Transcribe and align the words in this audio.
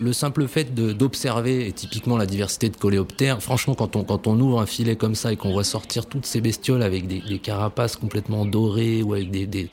le 0.00 0.14
simple 0.14 0.48
fait 0.48 0.74
d'observer, 0.74 1.68
et 1.68 1.72
typiquement 1.72 2.16
la 2.16 2.24
diversité 2.24 2.70
de 2.70 2.76
coléoptères, 2.76 3.42
franchement, 3.42 3.74
quand 3.74 3.96
on, 3.96 4.04
quand 4.04 4.26
on 4.26 4.40
ouvre 4.40 4.60
un 4.60 4.66
filet 4.66 4.96
comme 4.96 5.14
ça 5.14 5.30
et 5.32 5.36
qu'on 5.36 5.52
voit 5.52 5.64
sortir 5.64 6.06
toutes 6.06 6.24
ces 6.24 6.40
bestioles 6.40 6.82
avec 6.82 7.06
des, 7.06 7.38
carapaces 7.38 7.96
complètement 7.96 8.46
dorées 8.46 9.02
ou 9.02 9.12
avec 9.12 9.30
des, 9.30 9.68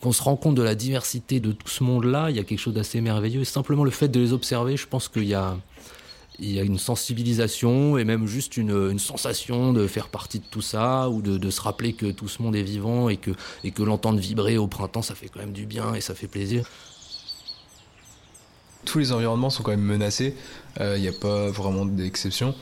qu'on 0.00 0.10
se 0.10 0.22
rend 0.22 0.34
compte 0.34 0.56
de 0.56 0.62
la 0.62 0.74
diversité 0.74 1.38
de 1.38 1.52
tout 1.52 1.68
ce 1.68 1.84
monde-là, 1.84 2.30
il 2.30 2.36
y 2.36 2.40
a 2.40 2.42
quelque 2.42 2.58
chose 2.58 2.74
d'assez 2.74 3.00
merveilleux. 3.00 3.44
simplement 3.44 3.84
le 3.84 3.92
fait 3.92 4.08
de 4.08 4.18
les 4.18 4.32
observer, 4.32 4.76
je 4.76 4.88
pense 4.88 5.08
qu'il 5.08 5.24
y 5.24 5.34
a, 5.34 5.56
il 6.42 6.52
y 6.52 6.58
a 6.58 6.62
une 6.62 6.78
sensibilisation 6.78 7.96
et 7.96 8.04
même 8.04 8.26
juste 8.26 8.56
une, 8.56 8.98
sensation 8.98 9.72
de 9.72 9.86
faire 9.86 10.08
partie 10.08 10.40
de 10.40 10.44
tout 10.50 10.60
ça 10.60 11.08
ou 11.08 11.22
de, 11.22 11.50
se 11.50 11.60
rappeler 11.60 11.92
que 11.92 12.10
tout 12.10 12.28
ce 12.28 12.42
monde 12.42 12.56
est 12.56 12.62
vivant 12.62 13.08
et 13.08 13.16
que, 13.16 13.30
et 13.64 13.72
l'entendre 13.78 14.18
vibrer 14.18 14.58
au 14.58 14.66
printemps, 14.66 15.02
ça 15.02 15.14
fait 15.14 15.28
quand 15.28 15.40
même 15.40 15.52
du 15.52 15.66
bien 15.66 15.94
et 15.94 16.00
ça 16.00 16.14
fait 16.14 16.28
plaisir 16.28 16.64
tous 18.84 18.98
les 18.98 19.12
environnements 19.12 19.48
sont 19.48 19.62
quand 19.62 19.70
même 19.70 19.80
menacés. 19.80 20.34
Il 20.76 20.82
euh, 20.82 20.98
n'y 20.98 21.08
a 21.08 21.12
pas 21.12 21.50
vraiment 21.50 21.86
d'exception. 21.86 22.54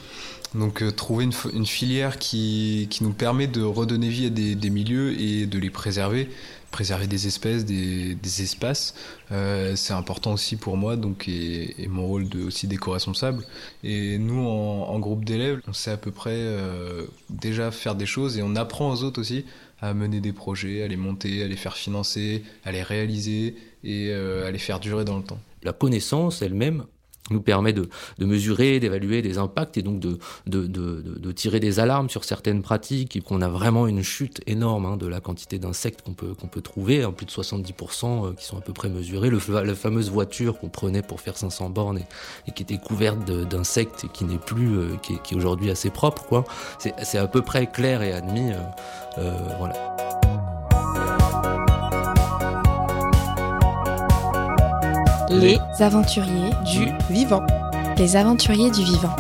Donc 0.55 0.83
euh, 0.83 0.91
trouver 0.91 1.25
une, 1.25 1.67
filière 1.67 2.19
qui, 2.19 2.89
qui, 2.91 3.05
nous 3.05 3.13
permet 3.13 3.47
de 3.47 3.63
redonner 3.63 4.09
vie 4.09 4.27
à 4.27 4.31
des, 4.31 4.71
milieux 4.71 5.19
et 5.21 5.47
de 5.47 5.59
les 5.59 5.71
préserver, 5.71 6.29
préserver 6.73 7.07
des 7.07 7.29
espèces, 7.29 7.65
des, 7.65 8.17
espaces, 8.43 8.95
euh, 9.31 9.77
c'est 9.77 9.93
important 9.93 10.33
aussi 10.33 10.57
pour 10.57 10.77
moi 10.77 10.97
donc 10.97 11.29
et, 11.29 11.87
mon 11.89 12.07
rôle 12.07 12.29
de, 12.29 12.43
aussi 12.43 12.67
d'éco-responsable. 12.67 13.45
Et 13.85 14.19
nous 14.19 14.41
en, 14.41 14.99
groupe 14.99 15.25
d'élèves, 15.25 15.61
on 15.69 15.73
sait 15.73 15.93
à 15.93 15.97
peu 15.97 16.11
près 16.11 16.45
déjà 17.29 17.71
faire 17.71 17.95
des 17.95 18.07
choses 18.07 18.37
et 18.37 18.43
on 18.43 18.57
apprend 18.57 18.91
aux 18.91 19.05
autres 19.05 19.21
aussi 19.21 19.45
à 19.81 19.95
mener 19.95 20.21
des 20.21 20.33
projets, 20.33 20.83
à 20.83 20.89
les 20.89 20.97
monter, 20.97 21.45
à 21.45 21.47
les 21.47 21.57
faire 21.57 21.77
financer, 21.77 22.43
à 22.65 22.73
les 22.73 22.83
réaliser 22.83 23.57
et 23.85 24.13
à 24.13 24.51
les 24.51 24.59
faire 24.59 24.81
durer 24.81 25.05
dans 25.05 25.17
le 25.17 25.23
temps 25.23 25.39
la 25.63 25.73
connaissance 25.73 26.43
elle-même 26.43 26.85
nous 27.31 27.41
permet 27.41 27.73
de, 27.73 27.89
mesurer, 28.19 28.81
d'évaluer 28.81 29.23
des 29.23 29.39
impacts 29.39 29.77
et 29.77 29.83
donc 29.83 30.01
de, 30.01 31.33
tirer 31.33 31.61
des 31.61 31.81
alarmes 31.81 32.11
sur 32.11 32.25
certaines 32.25 32.63
pratiques 32.63 33.17
et 33.17 33.21
qu'on 33.21 33.41
a 33.41 33.49
vraiment 33.49 33.87
une 33.87 34.03
chute 34.03 34.41
énorme 34.47 34.85
hein, 34.87 34.97
de 34.97 35.07
la 35.07 35.21
quantité 35.21 35.59
d'insectes 35.59 36.03
qu'on 36.03 36.13
peut, 36.13 36.35
qu'on 36.35 36.49
peut 36.49 36.61
trouver, 36.61 37.03
hein, 37.03 37.13
plus 37.13 37.27
de 37.27 37.31
70% 37.31 38.27
euh, 38.27 38.33
qui 38.35 38.45
sont 38.45 38.59
à 38.59 38.61
peu 38.61 38.73
près 38.73 38.89
mesurés. 38.89 39.31
Le, 39.31 39.39
la 39.65 39.75
fameuse 39.75 40.11
voiture 40.11 40.59
qu'on 40.59 40.69
prenait 40.69 41.03
pour 41.03 41.21
faire 41.21 41.37
500 41.37 41.71
bornes 41.71 42.01
et, 42.47 42.53
qui 42.53 42.63
était 42.63 42.79
couverte 42.79 43.25
d'insectes 43.25 44.05
et 44.05 44.09
qui 44.09 44.25
n'est 44.25 44.39
plus, 44.39 44.77
euh, 44.77 44.97
qui 45.03 45.15
est, 45.15 45.37
aujourd'hui 45.37 45.71
assez 45.71 45.91
propre, 45.91 46.25
quoi. 46.25 46.45
C'est 46.79 47.19
à 47.19 47.27
peu 47.27 47.43
près 47.43 47.71
clair 47.71 48.03
et 48.03 48.13
admis. 48.13 48.53
Euh, 49.19 49.33
voilà. 49.59 50.10
Les 55.33 55.59
aventuriers 55.79 56.51
du 56.67 56.87
vivant. 57.09 57.47
Les 57.97 58.17
aventuriers 58.17 58.71
du 58.73 58.83
vivant. 58.83 59.15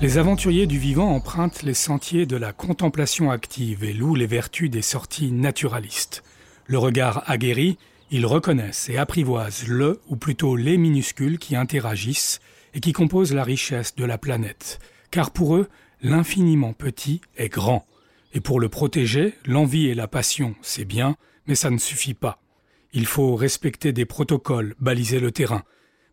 Les 0.00 0.18
aventuriers 0.18 0.68
du 0.68 0.78
vivant 0.78 1.10
empruntent 1.10 1.64
les 1.64 1.74
sentiers 1.74 2.26
de 2.26 2.36
la 2.36 2.52
contemplation 2.52 3.32
active 3.32 3.82
et 3.82 3.92
louent 3.92 4.14
les 4.14 4.28
vertus 4.28 4.70
des 4.70 4.82
sorties 4.82 5.32
naturalistes. 5.32 6.22
Le 6.66 6.78
regard 6.78 7.28
aguerri, 7.28 7.76
ils 8.12 8.24
reconnaissent 8.24 8.88
et 8.88 8.98
apprivoisent 8.98 9.66
le, 9.66 10.00
ou 10.08 10.14
plutôt 10.14 10.54
les 10.54 10.78
minuscules 10.78 11.38
qui 11.40 11.56
interagissent 11.56 12.40
et 12.72 12.78
qui 12.78 12.92
composent 12.92 13.34
la 13.34 13.42
richesse 13.42 13.96
de 13.96 14.04
la 14.04 14.16
planète. 14.16 14.78
Car 15.10 15.32
pour 15.32 15.56
eux, 15.56 15.68
l'infiniment 16.02 16.72
petit 16.72 17.20
est 17.36 17.48
grand. 17.48 17.84
Et 18.32 18.40
pour 18.40 18.60
le 18.60 18.68
protéger, 18.68 19.34
l'envie 19.44 19.88
et 19.88 19.94
la 19.94 20.08
passion, 20.08 20.54
c'est 20.62 20.84
bien, 20.84 21.16
mais 21.46 21.54
ça 21.54 21.70
ne 21.70 21.78
suffit 21.78 22.14
pas. 22.14 22.40
Il 22.92 23.06
faut 23.06 23.34
respecter 23.34 23.92
des 23.92 24.04
protocoles, 24.04 24.74
baliser 24.80 25.20
le 25.20 25.32
terrain, 25.32 25.64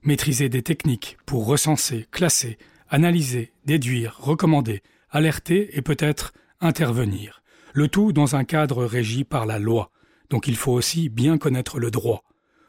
maîtriser 0.04 0.50
des 0.50 0.62
techniques 0.62 1.18
pour 1.26 1.46
recenser, 1.46 2.08
classer, 2.12 2.58
analyser, 2.90 3.52
déduire, 3.66 4.18
recommander, 4.20 4.82
alerter 5.10 5.78
et 5.78 5.82
peut-être 5.82 6.34
intervenir. 6.62 7.42
Le 7.74 7.88
tout 7.88 8.14
dans 8.14 8.36
un 8.36 8.44
cadre 8.44 8.86
régi 8.86 9.24
par 9.24 9.46
la 9.46 9.60
loi. 9.60 9.92
Donc 10.30 10.48
il 10.48 10.56
faut 10.56 10.72
aussi 10.72 11.10
bien 11.10 11.38
connaître 11.38 11.80
le 11.80 11.92
droit. 11.92 12.24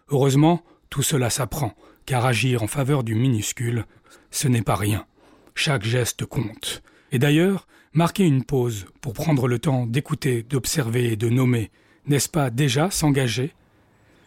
Heureusement, 0.09 0.63
tout 0.91 1.03
cela 1.03 1.31
s'apprend, 1.31 1.75
car 2.07 2.25
agir 2.25 2.63
en 2.63 2.67
faveur 2.67 3.05
du 3.05 3.15
minuscule, 3.15 3.87
ce 4.31 4.49
n'est 4.49 4.63
pas 4.63 4.77
rien. 4.77 5.07
Chaque 5.55 5.85
geste 5.85 6.25
compte. 6.25 6.83
Et 7.13 7.19
d'ailleurs, 7.19 7.67
Marquer 7.99 8.27
une 8.27 8.45
pause 8.45 8.87
pour 9.01 9.13
prendre 9.13 9.49
le 9.49 9.59
temps 9.59 9.85
d'écouter, 9.85 10.45
d'observer 10.49 11.11
et 11.11 11.17
de 11.17 11.29
nommer, 11.29 11.73
n'est-ce 12.07 12.29
pas 12.29 12.49
déjà 12.49 12.93
s'engager? 12.93 13.53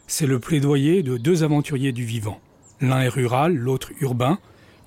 C'est 0.08 0.28
le 0.28 0.40
plaidoyer 0.40 1.04
de 1.04 1.16
deux 1.16 1.46
aventuriers 1.46 1.94
du 1.94 2.04
vivant. 2.04 2.42
L'un 2.82 3.00
est 3.00 3.08
rural, 3.08 3.56
l'autre 3.56 3.94
urbain. 4.02 4.40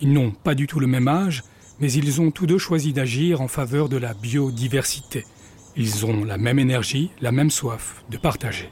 Ils 0.03 0.13
n'ont 0.13 0.33
pas 0.33 0.55
du 0.55 0.67
tout 0.67 0.81
le 0.81 0.87
même 0.87 1.09
âge, 1.09 1.45
mais 1.81 1.91
ils 1.91 2.21
ont 2.21 2.31
tous 2.31 2.47
deux 2.47 2.59
choisi 2.59 2.93
d'agir 2.93 3.41
en 3.41 3.49
faveur 3.49 3.89
de 3.89 3.97
la 3.97 4.13
biodiversité. 4.13 5.25
Ils 5.77 6.05
ont 6.05 6.23
la 6.23 6.37
même 6.37 6.59
énergie, 6.59 7.11
la 7.23 7.33
même 7.33 7.51
soif 7.51 8.05
de 8.11 8.19
partager. 8.19 8.69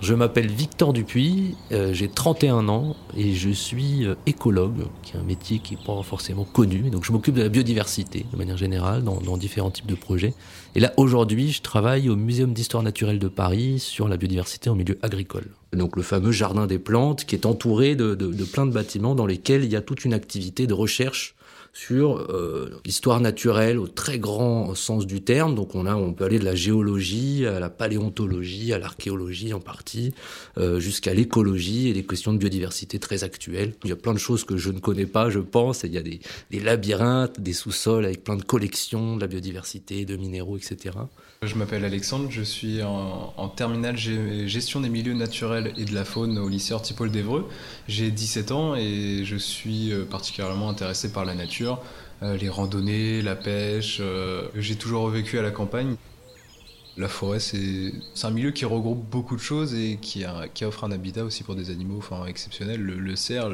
Je 0.00 0.14
m'appelle 0.14 0.46
Victor 0.46 0.94
Dupuis, 0.94 1.56
euh, 1.72 1.92
j'ai 1.92 2.08
31 2.08 2.70
ans 2.70 2.96
et 3.18 3.34
je 3.34 3.50
suis 3.50 4.06
euh, 4.06 4.14
écologue, 4.24 4.86
qui 5.02 5.14
est 5.14 5.20
un 5.20 5.22
métier 5.22 5.58
qui 5.58 5.74
n'est 5.74 5.84
pas 5.84 6.02
forcément 6.02 6.44
connu. 6.44 6.88
Donc 6.88 7.04
je 7.04 7.12
m'occupe 7.12 7.34
de 7.34 7.42
la 7.42 7.50
biodiversité 7.50 8.24
de 8.32 8.36
manière 8.38 8.56
générale 8.56 9.04
dans, 9.04 9.36
différents 9.36 9.70
types 9.70 9.86
de 9.86 9.94
projets. 9.94 10.32
Et 10.74 10.80
là 10.80 10.94
aujourd'hui, 10.96 11.52
je 11.52 11.60
travaille 11.60 12.08
au 12.08 12.16
Muséum 12.16 12.54
d'histoire 12.54 12.82
naturelle 12.82 13.18
de 13.18 13.28
Paris 13.28 13.78
sur 13.78 14.08
la 14.08 14.16
biodiversité 14.16 14.70
en 14.70 14.74
milieu 14.74 14.98
agricole. 15.02 15.48
Donc 15.74 15.96
le 15.96 16.02
fameux 16.02 16.32
jardin 16.32 16.66
des 16.66 16.78
plantes 16.78 17.26
qui 17.26 17.34
est 17.34 17.44
entouré 17.44 17.94
de, 17.94 18.14
de 18.14 18.44
plein 18.44 18.64
de 18.64 18.72
bâtiments 18.72 19.14
dans 19.14 19.26
lesquels 19.26 19.64
il 19.64 19.70
y 19.70 19.76
a 19.76 19.82
toute 19.82 20.06
une 20.06 20.14
activité 20.14 20.66
de 20.66 20.72
recherche 20.72 21.34
sur 21.72 22.18
euh, 22.30 22.80
l'histoire 22.84 23.20
naturelle 23.20 23.78
au 23.78 23.86
très 23.86 24.18
grand 24.18 24.74
sens 24.74 25.06
du 25.06 25.22
terme. 25.22 25.54
Donc 25.54 25.74
on 25.74 25.86
a, 25.86 25.94
on 25.94 26.12
peut 26.12 26.24
aller 26.24 26.38
de 26.38 26.44
la 26.44 26.54
géologie 26.54 27.46
à 27.46 27.60
la 27.60 27.70
paléontologie, 27.70 28.72
à 28.72 28.78
l'archéologie 28.78 29.52
en 29.52 29.60
partie, 29.60 30.12
euh, 30.58 30.80
jusqu'à 30.80 31.14
l'écologie 31.14 31.88
et 31.88 31.92
des 31.92 32.04
questions 32.04 32.32
de 32.32 32.38
biodiversité 32.38 32.98
très 32.98 33.24
actuelles. 33.24 33.74
Il 33.84 33.90
y 33.90 33.92
a 33.92 33.96
plein 33.96 34.14
de 34.14 34.18
choses 34.18 34.44
que 34.44 34.56
je 34.56 34.70
ne 34.70 34.80
connais 34.80 35.06
pas, 35.06 35.30
je 35.30 35.38
pense. 35.38 35.84
il 35.84 35.92
y 35.92 35.98
a 35.98 36.02
des, 36.02 36.20
des 36.50 36.60
labyrinthes, 36.60 37.40
des 37.40 37.52
sous-sols 37.52 38.04
avec 38.04 38.24
plein 38.24 38.36
de 38.36 38.44
collections 38.44 39.16
de 39.16 39.20
la 39.20 39.26
biodiversité, 39.26 40.04
de 40.04 40.16
minéraux, 40.16 40.56
etc. 40.56 40.96
Je 41.42 41.54
m'appelle 41.54 41.86
Alexandre, 41.86 42.26
je 42.30 42.42
suis 42.42 42.82
en, 42.82 43.32
en, 43.34 43.48
terminale 43.48 43.96
gestion 43.96 44.80
des 44.80 44.90
milieux 44.90 45.14
naturels 45.14 45.72
et 45.78 45.86
de 45.86 45.94
la 45.94 46.04
faune 46.04 46.36
au 46.38 46.50
lycée 46.50 46.74
Hortipole 46.74 47.10
d'Evreux. 47.10 47.48
J'ai 47.88 48.10
17 48.10 48.52
ans 48.52 48.74
et 48.76 49.22
je 49.24 49.36
suis 49.36 49.90
euh, 49.90 50.04
particulièrement 50.04 50.68
intéressé 50.68 51.10
par 51.10 51.24
la 51.24 51.34
nature, 51.34 51.80
euh, 52.22 52.36
les 52.36 52.50
randonnées, 52.50 53.22
la 53.22 53.36
pêche. 53.36 54.00
Euh, 54.02 54.48
j'ai 54.54 54.76
toujours 54.76 55.08
vécu 55.08 55.38
à 55.38 55.42
la 55.42 55.50
campagne. 55.50 55.96
La 56.98 57.08
forêt, 57.08 57.40
c'est 57.40 57.94
un 58.22 58.30
milieu 58.30 58.50
qui 58.50 58.66
regroupe 58.66 59.02
beaucoup 59.10 59.34
de 59.34 59.40
choses 59.40 59.74
et 59.74 59.98
qui, 60.02 60.26
offre 60.62 60.84
un 60.84 60.92
habitat 60.92 61.24
aussi 61.24 61.42
pour 61.42 61.54
des 61.54 61.70
animaux 61.70 61.96
enfin, 61.96 62.26
exceptionnels. 62.26 62.82
Le, 62.82 63.16
cerf, 63.16 63.48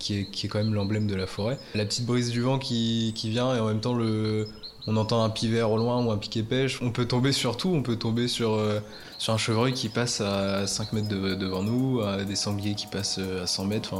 qui, 0.00 0.18
est, 0.18 0.48
quand 0.48 0.58
même 0.58 0.74
l'emblème 0.74 1.06
de 1.06 1.14
la 1.14 1.28
forêt. 1.28 1.60
La 1.76 1.84
petite 1.84 2.04
brise 2.04 2.30
du 2.32 2.40
vent 2.40 2.58
qui 2.58 3.12
vient 3.14 3.54
et 3.54 3.60
en 3.60 3.68
même 3.68 3.80
temps 3.80 3.94
le, 3.94 4.48
on 4.86 4.96
entend 4.96 5.22
un 5.24 5.30
pivert 5.30 5.70
au 5.70 5.78
loin 5.78 6.04
ou 6.04 6.10
un 6.10 6.18
piquet 6.18 6.42
pêche. 6.42 6.80
On 6.82 6.90
peut 6.90 7.06
tomber 7.06 7.32
sur 7.32 7.56
tout, 7.56 7.68
on 7.68 7.82
peut 7.82 7.96
tomber 7.96 8.28
sur, 8.28 8.54
euh, 8.54 8.80
un 9.28 9.36
chevreuil 9.36 9.72
qui 9.72 9.88
passe 9.88 10.20
à 10.20 10.66
5 10.66 10.92
mètres 10.92 11.08
devant 11.08 11.62
nous, 11.62 12.00
des 12.26 12.34
sangliers 12.36 12.74
qui 12.74 12.86
passent 12.86 13.18
à 13.18 13.46
100 13.46 13.64
mètres, 13.66 13.94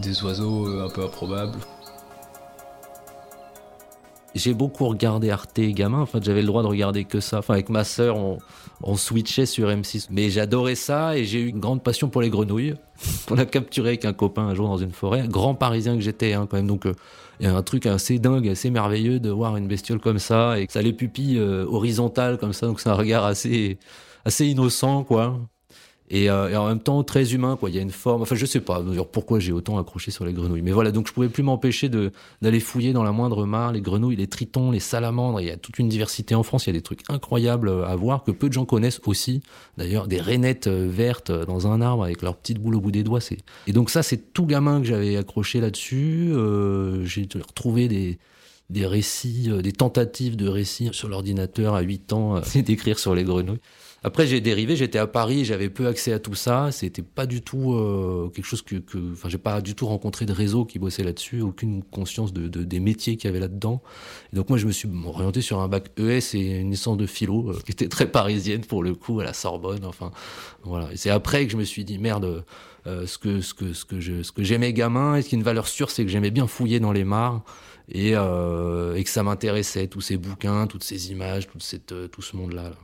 des 0.00 0.22
oiseaux 0.22 0.68
euh, 0.68 0.86
un 0.86 0.88
peu 0.88 1.02
improbables. 1.04 1.58
J'ai 4.34 4.54
beaucoup 4.54 4.86
regardé 4.86 5.30
Arte 5.30 5.60
gamin, 5.60 6.00
en 6.00 6.06
fait 6.06 6.22
j'avais 6.22 6.40
le 6.40 6.46
droit 6.46 6.62
de 6.62 6.68
regarder 6.68 7.04
que 7.04 7.20
ça. 7.20 7.38
Enfin 7.38 7.54
avec 7.54 7.68
ma 7.68 7.84
sœur 7.84 8.16
on, 8.16 8.38
on 8.82 8.96
switchait 8.96 9.46
sur 9.46 9.68
M6. 9.68 10.06
Mais 10.10 10.30
j'adorais 10.30 10.74
ça 10.74 11.16
et 11.16 11.24
j'ai 11.24 11.40
eu 11.40 11.48
une 11.48 11.60
grande 11.60 11.82
passion 11.82 12.08
pour 12.08 12.22
les 12.22 12.30
grenouilles. 12.30 12.74
on 13.30 13.38
a 13.38 13.44
capturé 13.44 13.90
avec 13.90 14.04
un 14.04 14.12
copain 14.12 14.42
un 14.42 14.54
jour 14.54 14.68
dans 14.68 14.78
une 14.78 14.92
forêt, 14.92 15.26
grand 15.28 15.54
parisien 15.54 15.96
que 15.96 16.02
j'étais 16.02 16.32
hein, 16.32 16.46
quand 16.48 16.56
même. 16.56 16.66
Donc 16.66 16.86
euh, 16.86 16.94
il 17.40 17.46
y 17.46 17.48
a 17.48 17.56
un 17.56 17.62
truc 17.62 17.86
assez 17.86 18.18
dingue, 18.18 18.48
assez 18.48 18.70
merveilleux 18.70 19.18
de 19.18 19.30
voir 19.30 19.56
une 19.56 19.66
bestiole 19.66 19.98
comme 19.98 20.18
ça 20.18 20.60
et 20.60 20.66
ça 20.68 20.82
les 20.82 20.92
pupilles 20.92 21.38
euh, 21.38 21.64
horizontales 21.66 22.38
comme 22.38 22.52
ça, 22.52 22.66
donc 22.66 22.80
c'est 22.80 22.90
un 22.90 22.94
regard 22.94 23.24
assez, 23.24 23.78
assez 24.24 24.46
innocent, 24.46 25.04
quoi. 25.04 25.38
Euh, 26.12 26.48
et, 26.48 26.56
en 26.56 26.66
même 26.68 26.80
temps 26.80 27.02
très 27.04 27.34
humain 27.34 27.56
quoi. 27.58 27.70
Il 27.70 27.76
y 27.76 27.78
a 27.78 27.82
une 27.82 27.90
forme. 27.90 28.22
Enfin 28.22 28.34
je 28.34 28.46
sais 28.46 28.60
pas 28.60 28.82
pourquoi 29.12 29.38
j'ai 29.38 29.52
autant 29.52 29.78
accroché 29.78 30.10
sur 30.10 30.24
les 30.24 30.32
grenouilles. 30.32 30.62
Mais 30.62 30.72
voilà 30.72 30.90
donc 30.90 31.06
je 31.06 31.12
pouvais 31.12 31.28
plus 31.28 31.42
m'empêcher 31.42 31.88
de 31.88 32.12
d'aller 32.42 32.60
fouiller 32.60 32.92
dans 32.92 33.02
la 33.02 33.12
moindre 33.12 33.46
mare 33.46 33.72
les 33.72 33.80
grenouilles 33.80 34.16
les 34.16 34.26
tritons 34.26 34.70
les 34.70 34.80
salamandres. 34.80 35.40
Il 35.40 35.46
y 35.46 35.50
a 35.50 35.56
toute 35.56 35.78
une 35.78 35.88
diversité 35.88 36.34
en 36.34 36.42
France. 36.42 36.66
Il 36.66 36.70
y 36.70 36.70
a 36.70 36.78
des 36.78 36.82
trucs 36.82 37.02
incroyables 37.08 37.70
à 37.84 37.94
voir 37.96 38.24
que 38.24 38.30
peu 38.30 38.48
de 38.48 38.52
gens 38.52 38.64
connaissent 38.64 39.00
aussi. 39.06 39.42
D'ailleurs 39.76 40.08
des 40.08 40.20
rainettes 40.20 40.66
euh, 40.66 40.88
vertes 40.90 41.30
dans 41.30 41.66
un 41.66 41.80
arbre 41.80 42.04
avec 42.04 42.22
leur 42.22 42.36
petite 42.36 42.58
boule 42.58 42.74
au 42.74 42.80
bout 42.80 42.90
des 42.90 43.02
doigts 43.02 43.20
c'est 43.20 43.38
et 43.66 43.72
donc 43.72 43.90
ça 43.90 44.02
c'est 44.02 44.32
tout 44.32 44.46
gamin 44.46 44.80
que 44.80 44.86
j'avais 44.86 45.16
accroché 45.16 45.60
là-dessus. 45.60 46.30
Euh, 46.32 47.04
j'ai 47.04 47.28
retrouvé 47.34 47.88
des 47.88 48.18
des 48.70 48.86
récits, 48.86 49.50
des 49.62 49.72
tentatives 49.72 50.36
de 50.36 50.48
récits 50.48 50.88
sur 50.92 51.08
l'ordinateur 51.08 51.74
à 51.74 51.82
8 51.82 52.12
ans, 52.12 52.40
d'écrire 52.54 52.98
sur 52.98 53.14
les 53.14 53.24
grenouilles. 53.24 53.60
Après, 54.02 54.26
j'ai 54.26 54.40
dérivé, 54.40 54.76
j'étais 54.76 54.98
à 54.98 55.06
Paris, 55.06 55.44
j'avais 55.44 55.68
peu 55.68 55.86
accès 55.86 56.14
à 56.14 56.18
tout 56.18 56.34
ça. 56.34 56.72
C'était 56.72 57.02
pas 57.02 57.26
du 57.26 57.42
tout 57.42 57.74
euh, 57.74 58.30
quelque 58.34 58.46
chose 58.46 58.62
que, 58.62 58.76
que, 58.76 59.12
enfin, 59.12 59.28
j'ai 59.28 59.36
pas 59.36 59.60
du 59.60 59.74
tout 59.74 59.86
rencontré 59.86 60.24
de 60.24 60.32
réseau 60.32 60.64
qui 60.64 60.78
bossait 60.78 61.04
là-dessus, 61.04 61.42
aucune 61.42 61.82
conscience 61.82 62.32
de, 62.32 62.48
de 62.48 62.64
des 62.64 62.80
métiers 62.80 63.16
qu'il 63.16 63.28
y 63.28 63.30
avait 63.30 63.40
là-dedans. 63.40 63.82
Donc 64.32 64.48
moi, 64.48 64.56
je 64.56 64.66
me 64.66 64.72
suis 64.72 64.88
orienté 65.04 65.42
sur 65.42 65.60
un 65.60 65.68
bac 65.68 65.90
ES 65.98 66.34
et 66.34 66.60
une 66.60 66.70
licence 66.70 66.96
de 66.96 67.06
philo 67.06 67.50
euh, 67.50 67.60
qui 67.66 67.72
était 67.72 67.88
très 67.88 68.06
parisienne 68.06 68.62
pour 68.62 68.82
le 68.82 68.94
coup 68.94 69.20
à 69.20 69.24
la 69.24 69.34
Sorbonne. 69.34 69.84
Enfin, 69.84 70.12
voilà. 70.62 70.90
Et 70.92 70.96
c'est 70.96 71.10
après 71.10 71.44
que 71.44 71.52
je 71.52 71.58
me 71.58 71.64
suis 71.64 71.84
dit 71.84 71.98
merde. 71.98 72.44
Euh, 72.86 73.06
ce 73.06 73.18
que 73.18 73.42
ce 73.42 73.52
que 73.52 73.74
ce 73.74 73.84
que 73.84 74.00
je 74.00 74.22
ce 74.22 74.32
que 74.32 74.42
j'aimais 74.42 74.72
gamin 74.72 75.16
et 75.16 75.20
ce 75.20 75.28
qui 75.28 75.34
est 75.34 75.38
une 75.38 75.44
valeur 75.44 75.68
sûre 75.68 75.90
c'est 75.90 76.02
que 76.02 76.10
j'aimais 76.10 76.30
bien 76.30 76.46
fouiller 76.46 76.80
dans 76.80 76.92
les 76.92 77.04
mares 77.04 77.44
et, 77.90 78.12
euh, 78.14 78.94
et 78.94 79.04
que 79.04 79.10
ça 79.10 79.22
m'intéressait 79.22 79.86
tous 79.86 80.00
ces 80.00 80.16
bouquins 80.16 80.66
toutes 80.66 80.84
ces 80.84 81.10
images 81.10 81.48
toute 81.48 81.62
cette 81.62 81.92
euh, 81.92 82.08
tout 82.08 82.22
ce 82.22 82.36
monde 82.36 82.52
là. 82.52 82.64
là. 82.64 82.76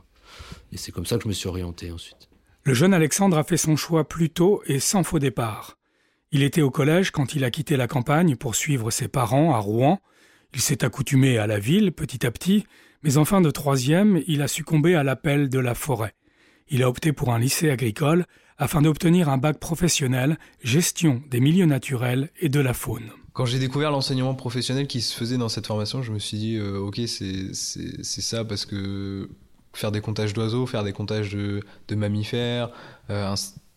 Et 0.71 0.77
c'est 0.77 0.91
comme 0.91 1.05
ça 1.05 1.17
que 1.17 1.23
je 1.23 1.27
me 1.27 1.33
suis 1.33 1.47
orienté 1.47 1.91
ensuite. 1.91 2.29
Le 2.63 2.73
jeune 2.73 2.93
Alexandre 2.93 3.37
a 3.37 3.43
fait 3.43 3.57
son 3.57 3.75
choix 3.75 4.07
plus 4.07 4.29
tôt 4.29 4.61
et 4.65 4.79
sans 4.79 5.03
faux 5.03 5.19
départ. 5.19 5.77
Il 6.31 6.43
était 6.43 6.61
au 6.61 6.69
collège 6.69 7.11
quand 7.11 7.35
il 7.35 7.45
a 7.45 7.51
quitté 7.51 7.77
la 7.77 7.87
campagne 7.87 8.35
pour 8.35 8.55
suivre 8.55 8.91
ses 8.91 9.07
parents 9.07 9.53
à 9.53 9.59
Rouen. 9.59 10.01
Il 10.53 10.59
s'est 10.59 10.83
accoutumé 10.83 11.37
à 11.37 11.47
la 11.47 11.59
ville 11.59 11.93
petit 11.93 12.25
à 12.25 12.31
petit, 12.31 12.65
mais 13.03 13.17
en 13.17 13.23
fin 13.23 13.39
de 13.39 13.51
troisième, 13.51 14.21
il 14.27 14.41
a 14.41 14.49
succombé 14.49 14.95
à 14.95 15.03
l'appel 15.03 15.49
de 15.49 15.59
la 15.59 15.75
forêt. 15.75 16.13
Il 16.67 16.83
a 16.83 16.89
opté 16.89 17.13
pour 17.13 17.33
un 17.33 17.39
lycée 17.39 17.69
agricole 17.69 18.25
afin 18.57 18.81
d'obtenir 18.81 19.29
un 19.29 19.37
bac 19.37 19.59
professionnel, 19.59 20.37
gestion 20.61 21.21
des 21.29 21.39
milieux 21.39 21.65
naturels 21.65 22.29
et 22.41 22.49
de 22.49 22.59
la 22.59 22.73
faune. 22.73 23.11
Quand 23.37 23.45
j'ai 23.45 23.59
découvert 23.59 23.91
l'enseignement 23.91 24.33
professionnel 24.33 24.87
qui 24.87 24.99
se 24.99 25.13
faisait 25.15 25.37
dans 25.37 25.47
cette 25.47 25.67
formation, 25.67 26.01
je 26.01 26.11
me 26.11 26.17
suis 26.17 26.39
dit, 26.39 26.55
euh, 26.55 26.79
ok, 26.79 26.99
c'est 27.05 27.53
ça 28.01 28.43
parce 28.43 28.65
que 28.65 29.29
faire 29.73 29.91
des 29.91 30.01
comptages 30.01 30.33
d'oiseaux, 30.33 30.65
faire 30.65 30.83
des 30.83 30.91
comptages 30.91 31.33
de, 31.33 31.61
mammifères, 31.95 32.71
euh, 33.11 33.35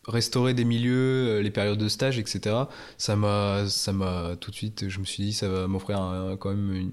restaurer 0.09 0.55
des 0.55 0.65
milieux, 0.65 1.29
euh, 1.29 1.43
les 1.43 1.51
périodes 1.51 1.77
de 1.77 1.89
stage, 1.89 2.19
etc. 2.19 2.57
Ça 2.97 3.17
m'a, 3.17 3.69
ça 3.69 3.93
m'a 3.93 4.35
tout 4.41 4.51
de 4.51 4.57
suite, 4.57 4.89
je 4.89 4.99
me 4.99 5.05
suis 5.05 5.25
dit, 5.25 5.33
ça 5.35 5.51
va 5.51 5.67
m'offrir 5.67 5.99
quand 6.41 6.55
même 6.55 6.91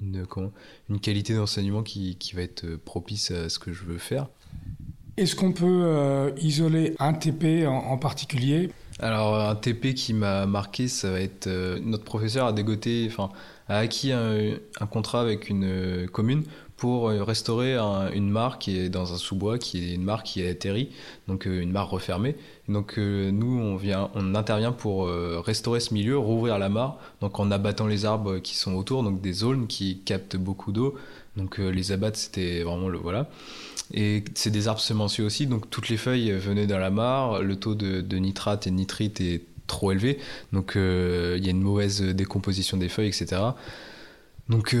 une, 0.00 1.00
qualité 1.00 1.34
d'enseignement 1.34 1.82
qui, 1.82 2.16
va 2.32 2.42
être 2.42 2.76
propice 2.76 3.32
à 3.32 3.48
ce 3.48 3.58
que 3.58 3.72
je 3.72 3.82
veux 3.82 3.98
faire. 3.98 4.28
Est-ce 5.16 5.34
qu'on 5.34 5.52
peut 5.52 6.32
isoler 6.36 6.94
un 7.00 7.12
TP 7.12 7.66
en, 7.66 7.98
particulier? 7.98 8.70
Alors 9.00 9.34
un 9.36 9.56
TP 9.56 9.94
qui 9.94 10.12
m'a 10.14 10.46
marqué, 10.46 10.88
ça 10.88 11.10
va 11.10 11.20
être 11.20 11.48
notre 11.80 12.04
professeur 12.04 12.46
a 12.46 12.52
dégoté, 12.52 13.08
enfin 13.10 13.30
a 13.68 13.78
acquis 13.78 14.12
un, 14.12 14.86
contrat 14.86 15.20
avec 15.20 15.48
une 15.48 16.06
commune 16.12 16.44
pour 16.76 17.08
euh, 17.08 17.22
restaurer 17.22 17.76
une 18.14 18.28
mare 18.28 18.58
qui 18.58 18.78
est 18.78 18.88
dans 18.88 19.12
un 19.12 19.16
sous-bois, 19.16 19.58
qui 19.58 19.78
est 19.78 19.94
une 19.94 20.02
mare 20.02 20.22
qui 20.22 20.44
a 20.44 20.50
atterri, 20.50 20.90
donc 21.28 21.46
euh, 21.46 21.62
une 21.62 21.70
mare 21.70 21.88
refermée. 21.88 22.36
Donc 22.68 22.98
euh, 22.98 23.30
nous, 23.30 23.58
on, 23.58 23.76
vient, 23.76 24.10
on 24.14 24.34
intervient 24.34 24.72
pour 24.72 25.08
restaurer 25.08 25.80
ce 25.80 25.94
milieu, 25.94 26.18
rouvrir 26.18 26.58
la 26.58 26.68
mare, 26.68 26.98
donc 27.20 27.38
en 27.38 27.50
abattant 27.50 27.86
les 27.86 28.04
arbres 28.04 28.38
qui 28.38 28.56
sont 28.56 28.74
autour, 28.74 29.02
donc 29.02 29.20
des 29.20 29.32
zones 29.32 29.66
qui 29.66 30.00
captent 30.00 30.36
beaucoup 30.36 30.72
d'eau. 30.72 30.94
Donc 31.36 31.58
les 31.58 31.90
abattre, 31.90 32.16
c'était 32.16 32.62
vraiment 32.62 32.88
le 32.88 32.98
voilà. 32.98 33.28
Et 33.92 34.24
c'est 34.34 34.50
des 34.50 34.68
arbres 34.68 34.80
semenciers 34.80 35.24
aussi, 35.24 35.46
donc 35.46 35.68
toutes 35.68 35.88
les 35.88 35.96
feuilles 35.96 36.32
venaient 36.32 36.66
dans 36.66 36.78
la 36.78 36.90
mare, 36.90 37.42
le 37.42 37.56
taux 37.56 37.74
de, 37.74 38.00
de 38.00 38.16
nitrate 38.16 38.66
et 38.66 38.70
nitrite 38.70 39.20
est 39.20 39.42
trop 39.66 39.92
élevé, 39.92 40.18
donc 40.52 40.72
il 40.74 41.44
y 41.44 41.48
a 41.48 41.50
une 41.50 41.62
mauvaise 41.62 42.02
décomposition 42.02 42.76
des 42.76 42.88
feuilles, 42.88 43.08
etc. 43.08 43.40
Donc 44.48 44.74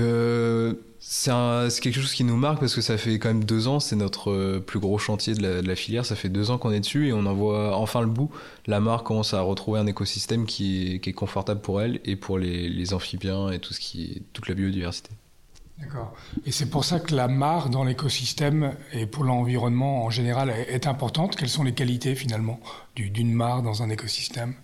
c'est 1.06 1.80
quelque 1.80 2.00
chose 2.00 2.14
qui 2.14 2.24
nous 2.24 2.36
marque 2.36 2.60
parce 2.60 2.74
que 2.74 2.80
ça 2.80 2.96
fait 2.96 3.18
quand 3.18 3.28
même 3.28 3.44
deux 3.44 3.68
ans, 3.68 3.78
c'est 3.78 3.94
notre 3.94 4.30
euh, 4.30 4.58
plus 4.58 4.80
gros 4.80 4.96
chantier 4.96 5.34
de 5.34 5.60
la, 5.60 5.76
filière, 5.76 6.06
ça 6.06 6.16
fait 6.16 6.30
deux 6.30 6.50
ans 6.50 6.56
qu'on 6.56 6.72
est 6.72 6.80
dessus 6.80 7.08
et 7.08 7.12
on 7.12 7.26
en 7.26 7.34
voit 7.34 7.76
enfin 7.76 8.00
le 8.00 8.06
bout. 8.06 8.30
La 8.66 8.80
mare 8.80 9.04
commence 9.04 9.34
à 9.34 9.42
retrouver 9.42 9.78
un 9.78 9.86
écosystème 9.86 10.46
qui 10.46 11.00
est, 11.04 11.12
confortable 11.12 11.60
pour 11.60 11.82
elle 11.82 12.00
et 12.06 12.16
pour 12.16 12.38
les, 12.38 12.94
amphibiens 12.94 13.50
et 13.50 13.58
tout 13.58 13.74
ce 13.74 13.80
qui 13.80 14.22
toute 14.32 14.48
la 14.48 14.54
biodiversité. 14.54 15.10
D'accord. 15.78 16.14
Et 16.46 16.52
c'est 16.52 16.70
pour 16.70 16.84
ça 16.84 17.00
que 17.00 17.14
la 17.14 17.28
mare 17.28 17.68
dans 17.68 17.84
l'écosystème 17.84 18.74
et 18.92 19.06
pour 19.06 19.24
l'environnement 19.24 20.04
en 20.04 20.10
général 20.10 20.50
est 20.50 20.86
importante. 20.86 21.36
Quelles 21.36 21.48
sont 21.50 21.64
les 21.64 21.74
qualités 21.74 22.14
finalement 22.14 22.60
d'une 22.96 23.32
mare 23.32 23.62
dans 23.62 23.82
un 23.82 23.90
écosystème? 23.90 24.54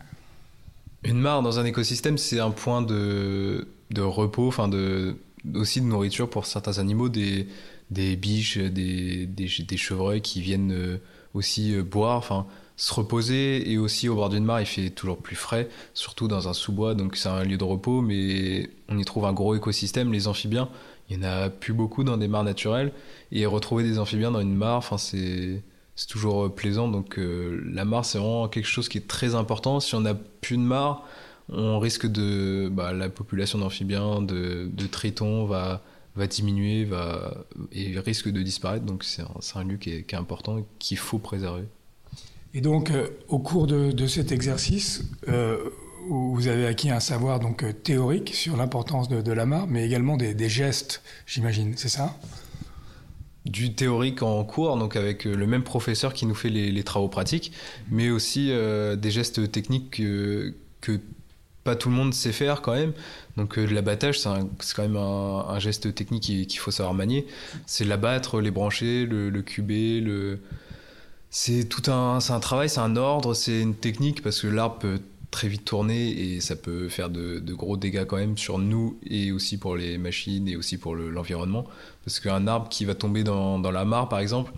Une 1.02 1.19
mare 1.19 1.43
dans 1.43 1.58
un 1.58 1.64
écosystème, 1.64 2.19
c'est 2.19 2.41
un 2.41 2.50
point 2.50 2.82
de, 2.82 3.67
repos, 3.97 4.49
enfin 4.49 4.69
de 4.69 5.17
aussi 5.55 5.81
de 5.81 5.87
nourriture 5.87 6.29
pour 6.29 6.44
certains 6.44 6.79
animaux, 6.79 7.08
des, 7.08 7.47
biches, 7.91 8.58
des, 8.58 9.26
des, 9.26 9.76
chevreuils 9.79 10.20
qui 10.20 10.43
viennent 10.43 10.73
euh, 10.73 10.99
aussi 11.32 11.75
euh, 11.75 11.82
boire, 11.82 12.19
enfin 12.19 12.47
se 12.76 12.93
reposer. 12.93 13.70
Et 13.70 13.79
aussi 13.79 14.11
au 14.11 14.14
bord 14.14 14.29
d'une 14.29 14.44
mare 14.44 14.61
il 14.61 14.67
fait 14.67 14.91
toujours 14.91 15.17
plus 15.19 15.37
frais, 15.37 15.70
surtout 15.94 16.29
dans 16.29 16.49
un 16.49 16.52
sous-bois, 16.52 16.94
donc 16.94 17.17
c'est 17.17 17.31
un 17.31 17.44
lieu 17.44 17.56
de 17.56 17.64
repos, 17.64 18.02
mais 18.02 18.69
on 18.91 18.99
y 18.99 19.05
trouve 19.06 19.25
un 19.25 19.32
gros 19.32 19.55
écosystème, 19.55 20.12
les 20.12 20.29
amphibiens, 20.29 20.69
il 21.08 21.19
n'y 21.19 21.25
en 21.25 21.29
a 21.29 21.49
plus 21.49 21.73
beaucoup 21.73 22.05
dans 22.05 22.19
des 22.19 22.29
mares 22.29 22.44
naturelles, 22.44 22.93
et 23.32 23.47
retrouver 23.47 23.85
des 23.85 23.99
amphibiens 23.99 24.31
dans 24.31 24.41
une 24.41 24.55
mare, 24.55 24.76
enfin 24.76 24.99
c'est 24.99 25.62
c'est 26.00 26.06
toujours 26.06 26.47
euh, 26.47 26.49
plaisant, 26.49 26.88
donc 26.88 27.19
la 27.19 27.85
mare 27.85 28.05
c'est 28.05 28.19
vraiment 28.19 28.49
quelque 28.49 28.69
chose 28.69 28.88
qui 28.88 28.97
est 28.97 29.06
très 29.06 29.35
important, 29.35 29.81
si 29.81 29.94
on 29.94 30.00
n'a 30.00 30.14
plus 30.14 30.56
de 30.56 30.62
mare, 30.62 31.05
on 31.52 31.79
risque 31.79 32.06
de 32.06 32.69
bah, 32.73 32.93
la 32.93 33.08
population 33.11 33.58
d'amphibiens, 33.58 34.23
de, 34.23 34.87
tritons 34.91 35.44
va 35.44 35.82
va 36.17 36.26
diminuer, 36.26 36.85
va 36.85 37.44
et 37.73 37.99
risque 37.99 38.29
de 38.29 38.43
disparaître. 38.43 38.85
Donc 38.85 39.05
c'est 39.05 39.23
un, 39.55 39.64
lieu 39.64 39.76
qui 39.76 39.91
est, 39.91 40.14
important 40.14 40.58
et 40.58 40.64
qu'il 40.79 40.99
faut 40.99 41.19
préserver. 41.19 41.64
Et 42.55 42.61
donc 42.61 42.91
euh, 42.91 43.08
au 43.29 43.38
cours 43.38 43.67
de, 43.67 44.06
cet 44.06 44.32
exercice, 44.32 45.05
euh, 45.29 45.58
vous 46.08 46.49
avez 46.49 46.67
acquis 46.67 46.91
un 46.91 47.00
savoir 47.00 47.38
donc 47.38 47.62
euh, 47.62 47.73
théorique 47.73 48.35
sur 48.35 48.56
l'importance 48.56 49.08
de, 49.08 49.32
la 49.32 49.47
mare, 49.47 49.67
mais 49.69 49.87
également 49.87 50.17
des, 50.17 50.49
gestes, 50.49 51.02
j'imagine, 51.26 51.75
c'est 51.76 51.88
ça? 51.88 52.17
Du 53.46 53.75
théorique 53.75 54.22
en 54.22 54.44
cours, 54.44 54.76
donc 54.76 54.96
avec 54.96 55.25
le 55.25 55.46
même 55.46 55.62
professeur 55.62 56.12
qui 56.12 56.26
nous 56.26 56.34
fait 56.34 56.50
les, 56.50 56.82
travaux 56.84 57.08
pratiques, 57.08 57.52
mais 57.90 58.10
aussi 58.10 58.48
des 58.48 59.10
gestes 59.10 59.50
techniques 59.50 59.90
que, 59.90 60.52
pas 61.64 61.76
tout 61.76 61.90
le 61.90 61.94
monde 61.94 62.14
sait 62.14 62.32
faire 62.32 62.62
quand 62.62 62.75
même. 62.75 62.92
Donc 63.37 63.59
euh, 63.59 63.66
l'abattage, 63.66 64.18
c'est 64.18 64.28
quand 64.75 64.82
même 64.82 64.97
un, 64.97 65.59
geste 65.59 65.94
technique 65.94 66.23
qu'il 66.23 66.59
faut 66.59 66.70
savoir 66.70 66.94
manier. 66.94 67.26
C'est 67.66 67.85
l'abattre, 67.85 68.40
les 68.40 68.50
brancher, 68.50 69.06
le, 69.06 69.42
cuber, 69.42 70.00
le... 70.00 70.40
C'est 71.30 71.64
tout 71.64 71.90
un, 71.90 72.18
un 72.28 72.40
travail, 72.40 72.68
c'est 72.68 72.80
un 72.80 72.97
ordre, 72.97 73.35
c'est 73.35 73.61
une 73.61 73.75
technique 73.75 74.23
parce 74.23 74.40
que 74.40 74.49
l'arbre 74.49 74.78
peut 74.78 75.00
très 75.30 75.49
vite 75.49 75.64
tourner 75.64 76.10
et 76.10 76.40
ça 76.40 76.56
peut 76.56 76.88
faire 76.88 77.08
de, 77.10 77.40
gros 77.52 77.76
dégâts 77.76 78.04
quand 78.04 78.16
même 78.16 78.37
sur 78.37 78.58
nous 78.58 78.99
et 79.06 79.32
aussi 79.32 79.58
pour 79.58 79.76
les 79.76 79.99
machines 79.99 80.49
et 80.49 80.56
aussi 80.56 80.78
pour 80.78 80.94
l'environnement. 80.94 81.64
parce 82.04 82.20
qu'un 82.20 82.46
arbre 82.46 82.68
qui 82.68 82.84
va 82.84 82.94
tomber 82.94 83.25
dans, 83.25 83.60
la 83.60 83.84
mare 83.84 84.08
par 84.08 84.18
exemple, 84.18 84.52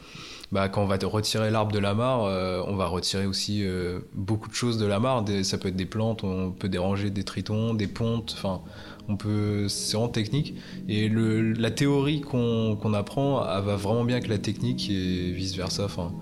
bah, 0.51 0.69
quand 0.69 0.83
on 0.83 0.87
va 0.87 0.99
retirer 1.03 1.51
l'arbre 1.51 1.73
de 1.73 1.79
la 1.79 1.95
mare, 1.95 2.25
euh, 2.25 2.63
on 2.67 2.77
va 2.77 2.87
retirer 2.87 3.27
aussi 3.27 3.65
euh, 3.65 4.01
beaucoup 4.13 4.49
de 4.49 4.55
choses 4.55 4.79
de 4.79 4.85
la 4.85 5.01
mare. 5.01 5.25
ça 5.43 5.57
peut 5.57 5.69
être 5.69 5.77
des 5.77 5.87
plantes, 5.87 6.25
on 6.25 6.51
peut 6.51 6.69
déranger 6.69 7.11
des 7.11 7.25
tritons, 7.25 7.73
des 7.73 7.87
pontes, 7.87 8.35
enfin, 8.37 8.61
on 9.09 9.17
peut, 9.17 9.69
c'est 9.69 9.97
vraiment 9.97 10.11
technique. 10.11 10.55
Et 10.89 11.09
la 11.09 11.71
théorie 11.71 12.21
qu'on 12.21 12.95
apprend, 12.95 13.43
elle 13.45 13.65
va 13.65 13.77
vraiment 13.77 14.05
bien 14.05 14.17
avec 14.17 14.29
la 14.29 14.39
technique 14.39 14.91
et 14.91 15.33
vice 15.33 15.57
versa. 15.57 15.85
Enfin, 15.85 16.13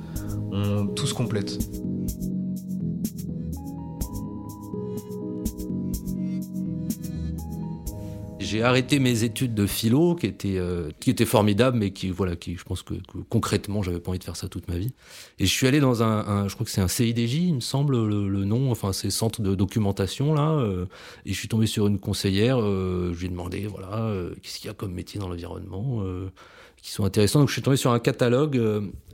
on, 0.52 0.87
tout 0.87 1.07
se 1.07 1.14
complète. 1.14 1.59
J'ai 8.50 8.62
arrêté 8.64 8.99
mes 8.99 9.23
études 9.23 9.54
de 9.54 9.64
philo, 9.66 10.16
qui 10.16 10.26
étaient, 10.26 10.59
euh, 10.59 10.90
qui 10.99 11.11
étaient 11.11 11.25
formidables, 11.25 11.78
mais 11.78 11.92
qui, 11.92 12.11
voilà, 12.11 12.35
qui, 12.35 12.57
je 12.57 12.64
pense 12.64 12.83
que, 12.83 12.95
concrètement, 13.28 13.83
j'avais 13.83 14.00
pas 14.00 14.11
envie 14.11 14.19
de 14.19 14.25
faire 14.25 14.35
ça 14.35 14.49
toute 14.49 14.66
ma 14.66 14.76
vie. 14.76 14.92
Et 15.38 15.47
je 15.47 15.52
suis 15.52 15.69
allé 15.69 15.78
dans 15.78 16.02
un, 16.02 16.49
je 16.49 16.54
crois 16.54 16.64
que 16.64 16.73
c'est 16.73 16.80
un 16.80 16.88
CIDJ, 16.88 17.35
il 17.35 17.54
me 17.54 17.61
semble, 17.61 17.97
le, 18.07 18.45
nom, 18.45 18.73
enfin, 18.73 18.92
c'est 18.92 19.11
centre 19.11 19.40
de 19.40 19.54
documentation, 19.54 20.35
là, 20.35 20.50
euh, 20.50 20.87
et 21.26 21.33
je 21.33 21.38
suis 21.38 21.47
tombé 21.47 21.66
sur 21.66 21.87
une 21.87 22.00
conseillère, 22.00 22.61
euh, 22.61 23.12
je 23.14 23.21
lui 23.21 23.26
ai 23.26 23.30
demandé, 23.30 23.69
voilà, 23.69 24.12
qu'est-ce 24.42 24.59
qu'il 24.59 24.66
y 24.66 24.71
a 24.71 24.75
comme 24.75 24.92
métier 24.92 25.21
dans 25.21 25.28
l'environnement, 25.28 26.02
qui 26.83 26.90
sont 26.90 27.04
intéressants. 27.04 27.40
Donc 27.40 27.49
je 27.49 27.52
suis 27.52 27.62
tombé 27.62 27.76
sur 27.76 27.92
un 27.92 28.00
catalogue, 28.00 28.61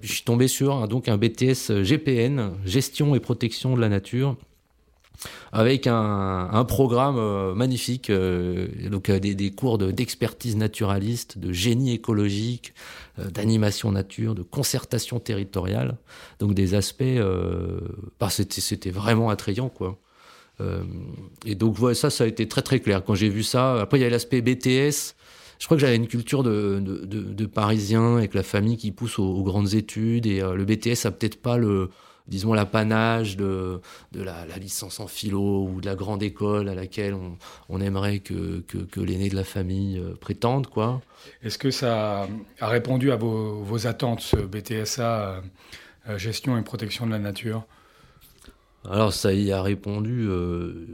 je 0.01 0.13
suis 0.13 0.23
tombé 0.23 0.49
sur 0.49 0.89
donc 0.89 1.09
un 1.09 1.19
BTS 1.19 1.83
GPN, 1.83 2.53
gestion 2.65 3.15
et 3.15 3.21
protection 3.21 3.77
de 3.77 3.81
la 3.81 3.91
nature, 3.91 4.37
avec 5.53 5.87
un, 5.87 6.65
programme 6.69 7.55
magnifique, 7.55 8.11
donc 8.11 9.11
des, 9.11 9.51
cours 9.51 9.79
d'expertise 9.79 10.57
naturaliste, 10.57 11.39
de 11.39 11.53
génie 11.53 11.93
écologique, 11.93 12.75
d'animation 13.19 13.93
nature, 13.93 14.35
de 14.35 14.43
concertation 14.43 15.21
territoriale, 15.21 15.97
donc 16.39 16.55
des 16.55 16.75
aspects, 16.75 17.05
bah, 18.21 18.29
c'était 18.31 18.91
vraiment 18.91 19.31
attrayant 19.31 19.69
quoi. 19.69 19.99
Euh, 20.61 20.83
et 21.45 21.55
donc 21.55 21.75
voilà, 21.75 21.95
ça, 21.95 22.11
ça 22.11 22.25
a 22.25 22.27
été 22.27 22.49
très 22.49 22.63
très 22.63 22.81
clair 22.81 23.05
quand 23.05 23.15
j'ai 23.15 23.29
vu 23.29 23.43
ça. 23.43 23.81
Après, 23.81 23.99
il 23.99 24.03
y 24.03 24.05
a 24.05 24.11
l'aspect 24.11 24.41
BTS. 24.41 25.15
Je 25.59 25.65
crois 25.65 25.77
que 25.77 25.81
j'avais 25.81 25.97
une 25.97 26.09
culture 26.09 26.43
de, 26.43 26.81
de, 26.81 27.47
Parisiens 27.47 28.19
avec 28.19 28.35
la 28.35 28.43
famille 28.43 28.77
qui 28.77 28.93
pousse 28.93 29.19
aux, 29.19 29.43
grandes 29.43 29.73
études 29.73 30.27
et 30.27 30.43
euh, 30.43 30.55
le 30.55 30.67
BTS 30.67 31.07
a 31.07 31.11
peut-être 31.11 31.41
pas 31.41 31.57
le, 31.57 31.89
disons, 32.29 32.53
l'apanage 32.53 33.37
de, 33.37 33.81
de 34.13 34.23
la, 34.23 34.45
licence 34.59 35.01
en 35.01 35.07
philo 35.07 35.65
ou 35.65 35.81
de 35.81 35.87
la 35.87 35.95
grande 35.95 36.23
école 36.23 36.69
à 36.69 36.75
laquelle 36.75 37.15
on, 37.15 37.37
on 37.69 37.81
aimerait 37.81 38.21
que, 38.21 38.61
que, 38.61 38.79
que 38.79 39.01
l'aîné 39.01 39.29
de 39.29 39.37
la 39.37 39.45
famille 39.45 39.99
euh, 39.99 40.15
prétende, 40.15 40.67
quoi. 40.67 41.01
Est-ce 41.43 41.59
que 41.59 41.71
ça 41.71 42.29
a 42.61 42.69
répondu 42.69 43.11
à 43.11 43.17
vos, 43.17 43.63
vos 43.63 43.87
attentes, 43.87 44.21
ce 44.21 44.37
BTSA, 44.37 45.43
gestion 46.17 46.57
et 46.57 46.63
protection 46.63 47.07
de 47.07 47.11
la 47.11 47.19
nature? 47.19 47.65
Alors 48.89 49.13
ça 49.13 49.33
y 49.33 49.53
a 49.53 49.63
répondu 49.63 50.27
euh, 50.29 50.87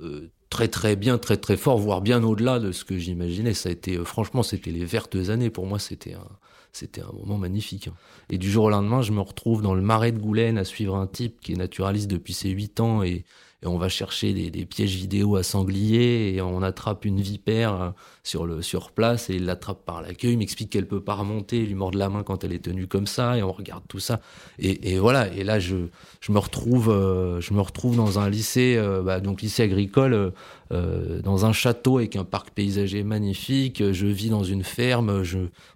euh, 0.00 0.30
très 0.50 0.68
très 0.68 0.96
bien, 0.96 1.18
très 1.18 1.36
très 1.36 1.56
fort, 1.56 1.78
voire 1.78 2.00
bien 2.00 2.22
au-delà 2.22 2.58
de 2.60 2.72
ce 2.72 2.84
que 2.84 2.98
j'imaginais. 2.98 3.54
Ça 3.54 3.68
a 3.68 3.72
été, 3.72 3.96
euh, 3.96 4.04
franchement, 4.04 4.42
c'était 4.42 4.70
les 4.70 4.84
vertes 4.84 5.16
années 5.28 5.50
pour 5.50 5.66
moi. 5.66 5.78
C'était 5.78 6.14
un, 6.14 6.28
c'était 6.76 7.02
un 7.02 7.12
moment 7.12 7.38
magnifique. 7.38 7.88
Et 8.30 8.38
du 8.38 8.50
jour 8.50 8.64
au 8.64 8.70
lendemain, 8.70 9.02
je 9.02 9.12
me 9.12 9.20
retrouve 9.20 9.62
dans 9.62 9.74
le 9.74 9.82
marais 9.82 10.12
de 10.12 10.18
Goulaine 10.18 10.58
à 10.58 10.64
suivre 10.64 10.96
un 10.96 11.06
type 11.06 11.40
qui 11.40 11.52
est 11.52 11.56
naturaliste 11.56 12.08
depuis 12.08 12.34
ses 12.34 12.50
8 12.50 12.80
ans 12.80 13.02
et 13.02 13.24
on 13.64 13.78
va 13.78 13.88
chercher 13.88 14.32
des, 14.32 14.66
pièges 14.66 14.94
vidéo 14.94 15.36
à 15.36 15.42
sanglier 15.42 16.34
et 16.34 16.40
on 16.40 16.62
attrape 16.62 17.04
une 17.04 17.20
vipère 17.20 17.80
euh, 17.80 17.90
sur 18.22 18.46
le 18.46 18.62
sur 18.62 18.90
place 18.92 19.30
et 19.30 19.36
il 19.36 19.46
l'attrape 19.46 19.84
par 19.84 20.02
la 20.02 20.14
queue. 20.14 20.28
Il 20.28 20.38
m'explique 20.38 20.70
qu'elle 20.70 20.86
peut 20.86 21.00
pas 21.00 21.14
remonter, 21.14 21.58
il 21.58 21.68
lui 21.68 21.74
mord 21.74 21.92
la 21.92 22.08
main 22.08 22.22
quand 22.22 22.44
elle 22.44 22.52
est 22.52 22.64
tenue 22.64 22.86
comme 22.86 23.06
ça 23.06 23.36
et 23.36 23.42
on 23.42 23.52
regarde 23.52 23.84
tout 23.88 23.98
ça. 23.98 24.20
Et, 24.58 24.98
voilà. 24.98 25.32
Et 25.32 25.44
là, 25.44 25.58
je, 25.58 25.76
je 26.20 26.32
me 26.32 26.38
retrouve, 26.38 26.90
euh, 26.90 27.40
je 27.40 27.54
me 27.54 27.60
retrouve 27.60 27.96
dans 27.96 28.18
un 28.18 28.28
lycée, 28.28 28.76
euh, 28.76 29.02
bah, 29.02 29.20
donc 29.20 29.42
lycée 29.42 29.62
agricole, 29.62 30.32
dans 30.70 31.46
un 31.46 31.52
château 31.52 31.98
avec 31.98 32.16
un 32.16 32.24
parc 32.24 32.50
paysager 32.50 33.02
magnifique. 33.02 33.92
Je 33.92 34.06
vis 34.06 34.30
dans 34.30 34.44
une 34.44 34.64
ferme. 34.64 35.22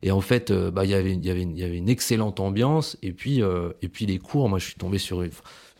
Et 0.02 0.10
en 0.10 0.20
fait, 0.20 0.52
bah, 0.52 0.84
il 0.84 0.90
y 0.90 0.94
avait, 0.94 1.42
une 1.42 1.88
excellente 1.88 2.40
ambiance. 2.40 2.96
Et 3.02 3.12
puis, 3.12 3.42
les 4.06 4.18
cours. 4.18 4.48
Moi, 4.48 4.58
je 4.58 4.66
suis 4.66 4.74
tombé 4.74 4.98
sur 4.98 5.22
une 5.22 5.30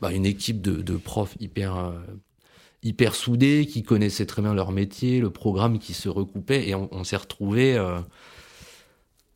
bah, 0.00 0.12
équipe 0.12 0.62
de, 0.62 0.96
profs 0.96 1.36
hyper, 1.40 1.76
euh, 1.76 3.10
soudés, 3.12 3.66
qui 3.66 3.82
connaissaient 3.82 4.26
très 4.26 4.42
bien 4.42 4.54
leur 4.54 4.72
métier, 4.72 5.20
le 5.20 5.30
programme 5.30 5.78
qui 5.78 5.92
se 5.92 6.08
recoupait, 6.08 6.68
et 6.68 6.74
on, 6.74 7.04
s'est 7.04 7.16
retrouvés. 7.16 7.76
Euh, 7.76 7.98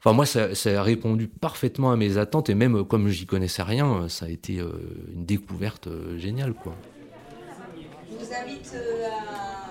enfin, 0.00 0.14
moi, 0.14 0.26
ça, 0.26 0.48
a 0.64 0.82
répondu 0.82 1.28
parfaitement 1.28 1.92
à 1.92 1.96
mes 1.96 2.16
attentes, 2.16 2.48
et 2.48 2.54
même 2.54 2.84
comme 2.84 3.08
j'y 3.08 3.26
connaissais 3.26 3.62
rien, 3.62 4.08
ça 4.08 4.26
a 4.26 4.28
été 4.28 4.58
euh, 4.58 4.72
une 5.12 5.26
découverte 5.26 5.88
géniale. 6.16 6.54
Quoi. 6.54 6.74
Je 8.08 8.16
vous 8.16 8.32
invite 8.32 8.74
à, 9.04 9.63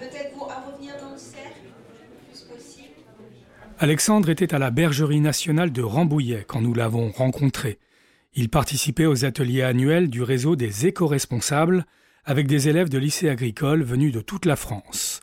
peut-être 0.00 0.34
revenir 0.38 0.94
dans 1.00 1.12
le 1.12 1.18
cercle. 1.18 1.60
Alexandre 3.78 4.30
était 4.30 4.54
à 4.54 4.58
la 4.58 4.70
bergerie 4.70 5.20
nationale 5.20 5.72
de 5.72 5.82
Rambouillet 5.82 6.44
quand 6.46 6.60
nous 6.60 6.74
l'avons 6.74 7.10
rencontré. 7.10 7.78
Il 8.34 8.48
participait 8.48 9.06
aux 9.06 9.24
ateliers 9.24 9.62
annuels 9.62 10.08
du 10.08 10.22
réseau 10.22 10.56
des 10.56 10.86
éco-responsables 10.86 11.84
avec 12.24 12.46
des 12.46 12.68
élèves 12.68 12.88
de 12.88 12.98
lycées 12.98 13.28
agricoles 13.28 13.82
venus 13.82 14.12
de 14.12 14.20
toute 14.20 14.46
la 14.46 14.56
France. 14.56 15.20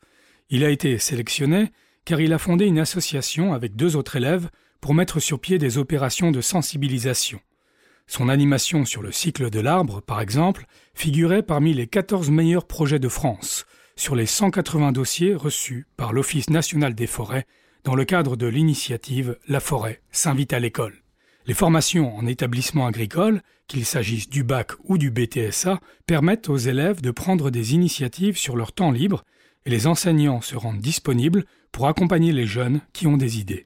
Il 0.50 0.64
a 0.64 0.70
été 0.70 0.98
sélectionné 0.98 1.72
car 2.06 2.22
il 2.22 2.34
a 2.34 2.38
fondé 2.38 2.66
une 2.66 2.80
association 2.80 3.54
avec 3.54 3.76
deux 3.76 3.96
autres 3.96 4.16
élèves 4.16 4.50
pour 4.82 4.94
mettre 4.94 5.20
sur 5.20 5.40
pied 5.40 5.58
des 5.58 5.78
opérations 5.78 6.32
de 6.32 6.42
sensibilisation. 6.42 7.40
Son 8.08 8.30
animation 8.30 8.86
sur 8.86 9.02
le 9.02 9.12
cycle 9.12 9.50
de 9.50 9.60
l'arbre, 9.60 10.02
par 10.02 10.22
exemple, 10.22 10.66
figurait 10.94 11.44
parmi 11.44 11.74
les 11.74 11.88
14 11.88 12.30
meilleurs 12.30 12.66
projets 12.66 13.00
de 13.00 13.10
France, 13.10 13.66
sur 13.98 14.16
les 14.16 14.26
180 14.26 14.94
dossiers 14.94 15.36
reçus 15.36 15.86
par 15.98 16.14
l'Office 16.14 16.50
national 16.50 16.96
des 16.96 17.08
forêts 17.08 17.46
dans 17.84 17.96
le 17.96 18.06
cadre 18.06 18.38
de 18.38 18.48
l'initiative 18.48 19.38
La 19.48 19.60
forêt 19.60 20.02
s'invite 20.12 20.54
à 20.54 20.60
l'école. 20.60 21.04
Les 21.46 21.54
formations 21.54 22.16
en 22.16 22.28
établissement 22.28 22.86
agricole, 22.86 23.42
qu'il 23.68 23.86
s'agisse 23.86 24.30
du 24.30 24.44
bac 24.44 24.72
ou 24.84 24.98
du 24.98 25.12
BTSA, 25.12 25.80
permettent 26.06 26.50
aux 26.50 26.58
élèves 26.58 27.02
de 27.02 27.12
prendre 27.12 27.50
des 27.50 27.74
initiatives 27.74 28.38
sur 28.38 28.56
leur 28.56 28.72
temps 28.72 28.92
libre 28.92 29.24
et 29.66 29.70
les 29.70 29.88
enseignants 29.88 30.42
se 30.42 30.56
rendent 30.56 30.80
disponibles 30.80 31.46
pour 31.72 31.88
accompagner 31.88 32.32
les 32.32 32.46
jeunes 32.46 32.82
qui 32.94 33.08
ont 33.08 33.18
des 33.18 33.40
idées. 33.40 33.66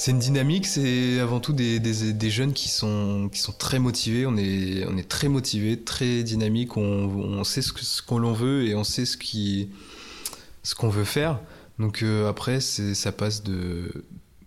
C'est 0.00 0.12
une 0.12 0.20
dynamique, 0.20 0.64
c'est 0.64 1.18
avant 1.18 1.40
tout 1.40 1.52
des, 1.52 2.30
jeunes 2.30 2.52
qui 2.52 2.68
sont, 2.68 3.28
très 3.58 3.80
motivés. 3.80 4.26
On 4.26 4.36
est, 4.36 5.08
très 5.08 5.26
motivés, 5.26 5.76
très 5.76 6.22
dynamiques. 6.22 6.76
On, 6.76 7.42
sait 7.42 7.62
ce 7.62 8.00
qu'on 8.00 8.20
l'on 8.20 8.32
veut 8.32 8.64
et 8.64 8.76
on 8.76 8.84
sait 8.84 9.04
ce 9.04 9.16
qu'on 10.76 10.88
veut 10.88 11.02
faire. 11.02 11.40
Donc 11.80 12.04
euh, 12.04 12.28
après, 12.28 12.60
ça 12.60 13.10
passe 13.10 13.42
de 13.42 14.04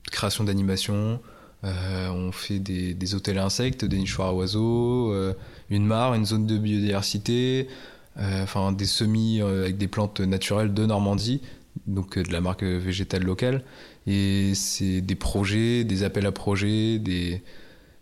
création 0.09 0.45
d'animation. 0.45 1.19
Euh, 1.65 2.07
on 2.11 2.31
fait 2.31 2.59
des, 2.59 3.13
hôtels 3.13 3.37
à 3.37 3.43
insectes, 3.43 3.83
des 3.83 3.97
nichoirs 3.97 4.29
à 4.29 4.33
oiseaux, 4.33 5.11
euh, 5.11 5.33
une 5.69 5.85
mare, 5.85 6.13
une 6.13 6.25
zone 6.25 6.47
de 6.47 6.57
biodiversité, 6.57 7.67
enfin 8.17 8.71
des 8.71 8.85
semis 8.85 9.41
avec 9.41 9.77
des 9.77 9.89
plantes 9.89 10.21
naturelles 10.21 10.73
de 10.73 10.85
Normandie, 10.85 11.41
donc 11.87 12.17
de 12.17 12.31
la 12.31 12.41
marque 12.41 12.63
végétale 12.63 13.23
locale. 13.23 13.63
Et 14.07 14.53
c'est 14.55 15.01
des 15.01 15.15
projets, 15.15 15.83
des 15.83 16.03
appels 16.03 16.25
à 16.25 16.31
projets, 16.31 16.99
des, 16.99 17.41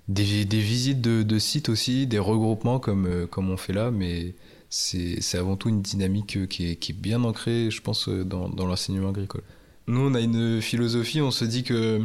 des, 0.10 0.60
visites 0.60 1.02
de, 1.02 1.40
sites 1.40 1.70
aussi, 1.70 2.08
des 2.08 2.20
regroupements 2.20 2.80
comme, 2.80 3.06
euh, 3.06 3.28
comme 3.28 3.50
on 3.50 3.58
fait 3.58 3.74
là, 3.74 3.92
mais 3.92 4.34
c'est 4.70 5.20
avant 5.36 5.56
tout 5.56 5.70
une 5.70 5.82
dynamique 5.82 6.38
euh, 6.38 6.46
qui 6.46 6.72
est, 6.72 6.76
qui 6.76 6.92
est 6.92 6.96
bien 6.96 7.24
ancrée, 7.24 7.70
je 7.72 7.82
pense, 7.82 8.08
euh, 8.08 8.24
dans, 8.24 8.50
dans 8.50 8.66
l'enseignement 8.66 9.10
agricole. 9.10 9.42
Nous, 9.88 10.00
on 10.00 10.14
a 10.14 10.20
une 10.20 10.62
philosophie, 10.62 11.22
on 11.22 11.32
se 11.32 11.46
dit 11.46 11.64
que 11.64 12.02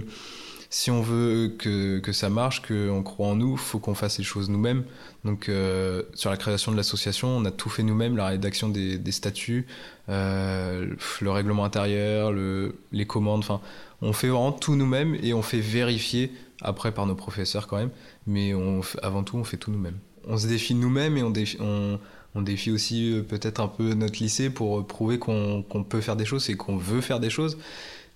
si 0.74 0.90
on 0.90 1.02
veut 1.02 1.54
que, 1.56 2.00
que 2.00 2.10
ça 2.10 2.28
marche, 2.30 2.60
qu'on 2.62 3.04
croit 3.04 3.28
en 3.28 3.36
nous, 3.36 3.56
faut 3.56 3.78
qu'on 3.78 3.94
fasse 3.94 4.18
les 4.18 4.24
choses 4.24 4.50
nous-mêmes. 4.50 4.82
Donc, 5.24 5.48
euh, 5.48 6.02
sur 6.14 6.30
la 6.30 6.36
création 6.36 6.72
de 6.72 6.76
l'association, 6.76 7.28
on 7.28 7.44
a 7.44 7.52
tout 7.52 7.70
fait 7.70 7.84
nous-mêmes, 7.84 8.16
la 8.16 8.26
rédaction 8.26 8.68
des, 8.68 9.12
statuts, 9.12 9.68
euh, 10.08 10.92
le 11.20 11.30
règlement 11.30 11.64
intérieur, 11.64 12.32
le, 12.32 12.74
les 12.90 13.06
commandes. 13.06 13.38
Enfin, 13.38 13.60
on 14.02 14.12
fait 14.12 14.26
vraiment 14.26 14.50
tout 14.50 14.74
nous-mêmes 14.74 15.16
et 15.22 15.32
on 15.32 15.42
fait 15.42 15.60
vérifier 15.60 16.32
après 16.60 16.90
par 16.90 17.06
nos 17.06 17.14
professeurs 17.14 17.68
quand 17.68 17.76
même. 17.76 17.90
Mais 18.26 18.52
avant 19.00 19.22
tout, 19.22 19.36
on 19.36 19.44
fait 19.44 19.58
tout 19.58 19.70
nous-mêmes. 19.70 19.98
On 20.26 20.36
se 20.36 20.48
défie 20.48 20.74
nous-mêmes 20.74 21.16
et 21.16 21.22
on 21.22 21.30
défie, 21.30 21.56
on, 21.60 22.00
on 22.34 22.42
défie 22.42 22.72
aussi 22.72 23.12
euh, 23.12 23.22
peut-être 23.22 23.60
un 23.60 23.68
peu 23.68 23.94
notre 23.94 24.20
lycée 24.20 24.50
pour 24.50 24.84
prouver 24.84 25.20
qu'on 25.20 25.62
peut 25.88 26.00
faire 26.00 26.16
des 26.16 26.24
choses 26.24 26.50
et 26.50 26.56
qu'on 26.56 26.76
veut 26.76 27.00
faire 27.00 27.20
des 27.20 27.30
choses 27.30 27.58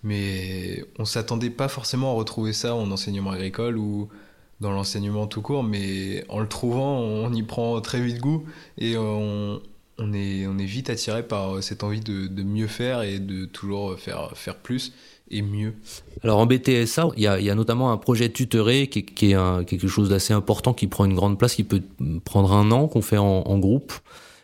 mais 0.02 0.84
on 0.98 1.04
s'attendait 1.04 1.50
pas 1.50 1.68
forcément 1.68 2.12
à 2.12 2.14
retrouver 2.14 2.52
ça 2.52 2.74
en 2.74 2.90
enseignement 2.90 3.30
agricole 3.30 3.76
ou 3.76 4.08
dans 4.60 4.72
l'enseignement 4.72 5.26
tout 5.26 5.42
court, 5.42 5.62
mais 5.62 6.24
en 6.28 6.40
le 6.40 6.48
trouvant, 6.48 6.98
on 6.98 7.32
y 7.32 7.42
prend 7.42 7.80
très 7.80 8.00
vite 8.00 8.18
goût 8.18 8.44
et 8.76 8.96
on, 8.96 9.60
est, 10.12 10.64
vite 10.64 10.90
attiré 10.90 11.22
par 11.22 11.62
cette 11.62 11.84
envie 11.84 12.00
de, 12.00 12.42
mieux 12.42 12.66
faire 12.66 13.02
et 13.02 13.18
de 13.18 13.44
toujours 13.44 13.98
faire, 13.98 14.30
faire 14.34 14.56
plus 14.56 14.92
et 15.30 15.42
mieux. 15.42 15.74
Alors 16.24 16.38
en 16.38 16.46
BTSA, 16.46 17.10
il 17.16 17.22
y 17.22 17.26
a, 17.28 17.54
notamment 17.54 17.92
un 17.92 17.98
projet 17.98 18.30
tutoré 18.30 18.88
qui 18.88 19.00
est 19.00 19.64
quelque 19.66 19.88
chose 19.88 20.08
d'assez 20.08 20.32
important, 20.32 20.74
qui 20.74 20.88
prend 20.88 21.04
une 21.04 21.14
grande 21.14 21.38
place, 21.38 21.54
qui 21.54 21.64
peut 21.64 21.82
prendre 22.24 22.52
un 22.52 22.72
an, 22.72 22.88
qu'on 22.88 23.02
fait 23.02 23.18
en 23.18 23.58
groupe. 23.58 23.92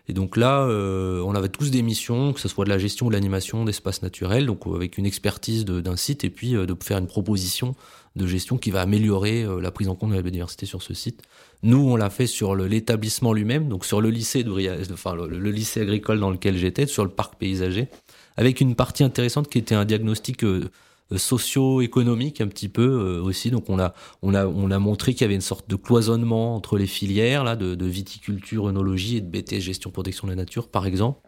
Et 0.07 0.13
donc 0.13 0.37
là, 0.37 0.63
euh, 0.63 1.23
on 1.25 1.35
avait 1.35 1.49
tous 1.49 1.71
des 1.71 1.83
missions, 1.83 2.35
que 2.35 2.41
ce 2.41 2.49
soit 2.49 2.67
de 2.67 2.71
la 2.71 2.79
gestion 2.79 3.07
ou 3.07 3.09
de 3.09 3.15
l'animation 3.15 3.65
d'espaces 3.65 4.03
naturels, 4.03 4.45
donc 4.45 4.67
avec 4.67 4.99
une 4.99 5.07
expertise 5.07 5.65
d'un 5.65 5.97
site 5.97 6.25
et 6.25 6.31
puis 6.31 6.55
euh, 6.57 6.67
de 6.67 6.77
faire 6.83 6.99
une 6.99 7.07
proposition 7.07 7.75
de 8.15 8.27
gestion 8.27 8.59
qui 8.59 8.71
va 8.71 8.83
améliorer 8.83 9.45
euh, 9.45 9.61
la 9.61 9.71
prise 9.71 9.89
en 9.89 9.95
compte 9.95 10.11
de 10.11 10.17
la 10.17 10.23
biodiversité 10.23 10.67
sur 10.67 10.83
ce 10.83 10.93
site. 10.93 11.23
Nous, 11.63 11.79
on 11.79 11.97
l'a 11.97 12.11
fait 12.11 12.27
sur 12.27 12.55
l'établissement 12.55 13.33
lui-même, 13.33 13.69
donc 13.69 13.87
sur 13.87 14.03
le 14.03 14.11
lycée, 14.11 14.45
de, 14.45 14.93
enfin, 14.93 15.15
le, 15.15 15.51
lycée 15.51 15.81
agricole 15.81 16.21
dans 16.21 16.31
lequel 16.31 16.59
j'étais, 16.59 16.87
sur 16.87 17.05
le 17.05 17.11
parc 17.11 17.37
paysager, 17.37 17.89
avec 18.37 18.61
une 18.61 18.75
partie 18.75 19.05
intéressante 19.05 19.49
qui 19.49 19.59
était 19.59 19.75
un 19.75 19.87
diagnostic 19.87 20.45
socio-économique 21.17 22.41
un 22.41 22.49
petit 22.49 22.69
peu 22.69 23.19
aussi. 23.19 23.51
Donc 23.51 23.69
on 23.69 23.79
a, 23.79 23.95
on 24.23 24.35
on 24.35 24.81
montré 24.81 25.13
qu'il 25.13 25.23
y 25.23 25.25
avait 25.25 25.35
une 25.35 25.41
sorte 25.41 25.69
de 25.69 25.77
cloisonnement 25.77 26.57
entre 26.57 26.79
les 26.79 26.87
filières 26.87 27.45
là, 27.45 27.57
de, 27.57 27.87
viticulture, 27.87 28.69
œnologie 28.69 29.19
et 29.19 29.21
de 29.21 29.29
BTS 29.29 29.61
gestion 29.61 29.91
protection 29.91 30.27
de 30.27 30.33
la 30.33 30.37
nature, 30.37 30.69
par 30.69 30.87
exemple 30.87 31.21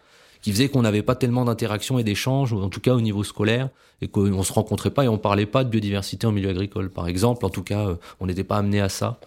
qui 0.47 0.53
faisait 0.53 0.69
qu'on 0.69 0.83
n'avait 0.83 1.03
pas 1.03 1.17
tellement 1.17 1.45
d'interactions 1.45 1.99
et 1.99 2.05
d'échanges, 2.05 2.53
en 2.53 2.69
tout 2.69 2.79
cas 2.81 2.95
au 2.95 3.01
niveau 3.01 3.25
scolaire, 3.25 3.69
et 4.01 4.07
qu'on 4.07 4.43
se 4.45 4.53
rencontrait 4.53 4.91
pas 4.91 5.05
et 5.05 5.09
on 5.09 5.19
parlait 5.19 5.45
pas 5.45 5.65
de 5.65 5.71
biodiversité 5.71 6.25
en 6.27 6.31
milieu 6.31 6.51
agricole, 6.51 6.91
par 6.91 7.09
exemple. 7.09 7.45
En 7.45 7.51
tout 7.51 7.65
cas, 7.65 7.89
euh, 7.89 7.97
on 8.21 8.27
n'était 8.27 8.45
pas 8.45 8.57
amené 8.59 8.81
à 8.81 8.89
ça. 8.89 9.19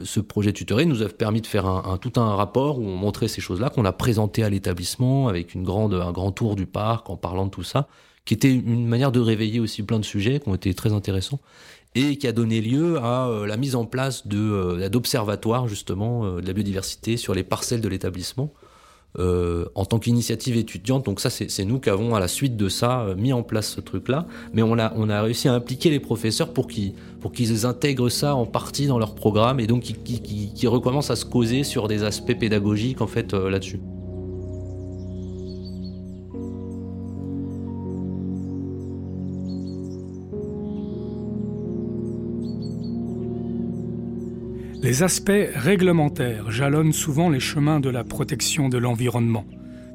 Ce 0.00 0.20
projet 0.20 0.52
tutoré 0.52 0.86
nous 0.86 1.02
a 1.02 1.08
permis 1.08 1.40
de 1.40 1.48
faire 1.48 1.66
un, 1.66 1.98
tout 1.98 2.12
un 2.20 2.36
rapport 2.36 2.78
où 2.78 2.84
on 2.84 2.96
montrait 2.96 3.26
ces 3.26 3.40
choses-là, 3.40 3.70
qu'on 3.70 3.84
a 3.84 3.92
présenté 3.92 4.44
à 4.44 4.48
l'établissement 4.48 5.26
avec 5.26 5.54
une 5.54 5.64
grande, 5.64 5.94
un 5.94 6.12
grand 6.12 6.30
tour 6.30 6.54
du 6.54 6.66
parc 6.66 7.10
en 7.10 7.16
parlant 7.16 7.46
de 7.46 7.50
tout 7.50 7.64
ça, 7.64 7.88
qui 8.24 8.34
était 8.34 8.52
une 8.52 8.86
manière 8.86 9.12
de 9.12 9.20
réveiller 9.20 9.60
aussi 9.60 9.82
plein 9.82 9.98
de 9.98 10.04
sujets 10.04 10.40
qui 10.40 10.48
ont 10.48 10.54
été 10.54 10.72
très 10.74 10.92
intéressants 10.92 11.40
et 11.94 12.16
qui 12.16 12.26
a 12.26 12.32
donné 12.32 12.60
lieu 12.60 12.98
à 12.98 13.28
euh, 13.28 13.46
la 13.46 13.56
mise 13.56 13.74
en 13.74 13.84
place 13.84 14.24
euh, 14.32 14.88
d'observatoires 14.88 15.66
justement 15.66 16.36
de 16.36 16.46
la 16.46 16.52
biodiversité 16.52 17.16
sur 17.16 17.34
les 17.34 17.42
parcelles 17.42 17.80
de 17.80 17.88
l'établissement 17.88 18.52
euh, 19.18 19.64
en 19.74 19.84
tant 19.84 19.98
qu'initiative 19.98 20.56
étudiante. 20.56 21.04
Donc 21.04 21.18
ça, 21.18 21.30
c'est 21.30 21.64
nous 21.64 21.80
qui 21.80 21.90
avons 21.90 22.14
à 22.14 22.20
la 22.20 22.28
suite 22.28 22.56
de 22.56 22.68
ça 22.68 23.00
euh, 23.00 23.16
mis 23.16 23.32
en 23.32 23.42
place 23.42 23.68
ce 23.68 23.80
truc-là. 23.80 24.28
Mais 24.52 24.62
on 24.62 24.78
a, 24.78 24.92
on 24.94 25.08
a 25.08 25.20
réussi 25.20 25.48
à 25.48 25.52
impliquer 25.52 25.90
les 25.90 25.98
professeurs 25.98 26.52
pour 26.52 26.68
qu'ils 26.68 27.66
intègrent 27.66 28.08
ça 28.08 28.36
en 28.36 28.46
partie 28.46 28.86
dans 28.86 29.00
leur 29.00 29.16
programme 29.16 29.58
et 29.58 29.66
donc 29.66 29.82
qu'ils 29.82 30.68
recommencent 30.68 31.10
à 31.10 31.16
se 31.16 31.24
causer 31.24 31.64
sur 31.64 31.88
des 31.88 32.04
aspects 32.04 32.38
pédagogiques 32.38 33.00
en 33.00 33.08
fait 33.08 33.34
euh, 33.34 33.50
là-dessus. 33.50 33.80
Les 44.82 45.02
aspects 45.02 45.30
réglementaires 45.54 46.50
jalonnent 46.50 46.94
souvent 46.94 47.28
les 47.28 47.38
chemins 47.38 47.80
de 47.80 47.90
la 47.90 48.02
protection 48.02 48.70
de 48.70 48.78
l'environnement, 48.78 49.44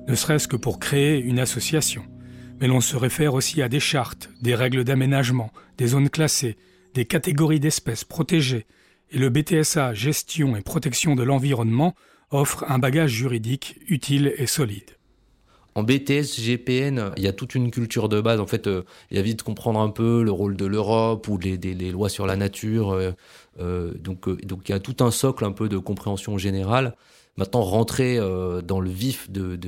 ne 0.07 0.13
serait-ce 0.13 0.47
que 0.47 0.55
pour 0.55 0.79
créer 0.79 1.17
une 1.19 1.39
association. 1.39 2.03
Mais 2.61 2.67
l'on 2.67 2.81
se 2.81 2.95
réfère 2.95 3.33
aussi 3.33 3.63
à 3.63 3.67
des 3.67 3.79
chartes, 3.79 4.29
des 4.43 4.53
règles 4.53 4.83
d'aménagement, 4.83 5.51
des 5.79 5.87
zones 5.87 6.11
classées, 6.11 6.55
des 6.93 7.05
catégories 7.05 7.59
d'espèces 7.59 8.03
protégées, 8.03 8.67
et 9.09 9.17
le 9.17 9.29
BTSA 9.29 9.95
Gestion 9.95 10.55
et 10.55 10.61
protection 10.61 11.15
de 11.15 11.23
l'environnement 11.23 11.95
offre 12.29 12.63
un 12.69 12.77
bagage 12.77 13.11
juridique 13.11 13.79
utile 13.87 14.35
et 14.37 14.45
solide. 14.45 14.94
En 15.77 15.83
BTS, 15.83 16.39
GPN, 16.39 17.11
il 17.17 17.23
y 17.23 17.27
a 17.27 17.33
toute 17.33 17.53
une 17.53 17.69
culture 17.69 18.07
de 18.07 18.21
base. 18.21 18.39
En 18.39 18.47
fait, 18.47 18.65
euh, 18.67 18.83
il 19.11 19.17
y 19.17 19.19
a 19.19 19.21
vite 19.21 19.43
comprendre 19.43 19.81
un 19.81 19.89
peu 19.89 20.23
le 20.23 20.31
rôle 20.31 20.55
de 20.55 20.65
l'Europe 20.65 21.27
ou 21.27 21.37
les, 21.37 21.57
lois 21.91 22.07
sur 22.07 22.25
la 22.25 22.37
nature. 22.37 22.91
Euh, 22.93 23.11
euh, 23.59 23.93
donc, 23.95 24.27
il 24.27 24.69
y 24.69 24.73
a 24.73 24.79
tout 24.79 25.03
un 25.03 25.11
socle 25.11 25.43
un 25.43 25.51
peu 25.51 25.67
de 25.67 25.77
compréhension 25.77 26.37
générale. 26.37 26.95
Maintenant, 27.35 27.61
rentrer 27.61 28.17
dans 28.63 28.79
le 28.79 28.89
vif 28.89 29.29
de, 29.29 29.59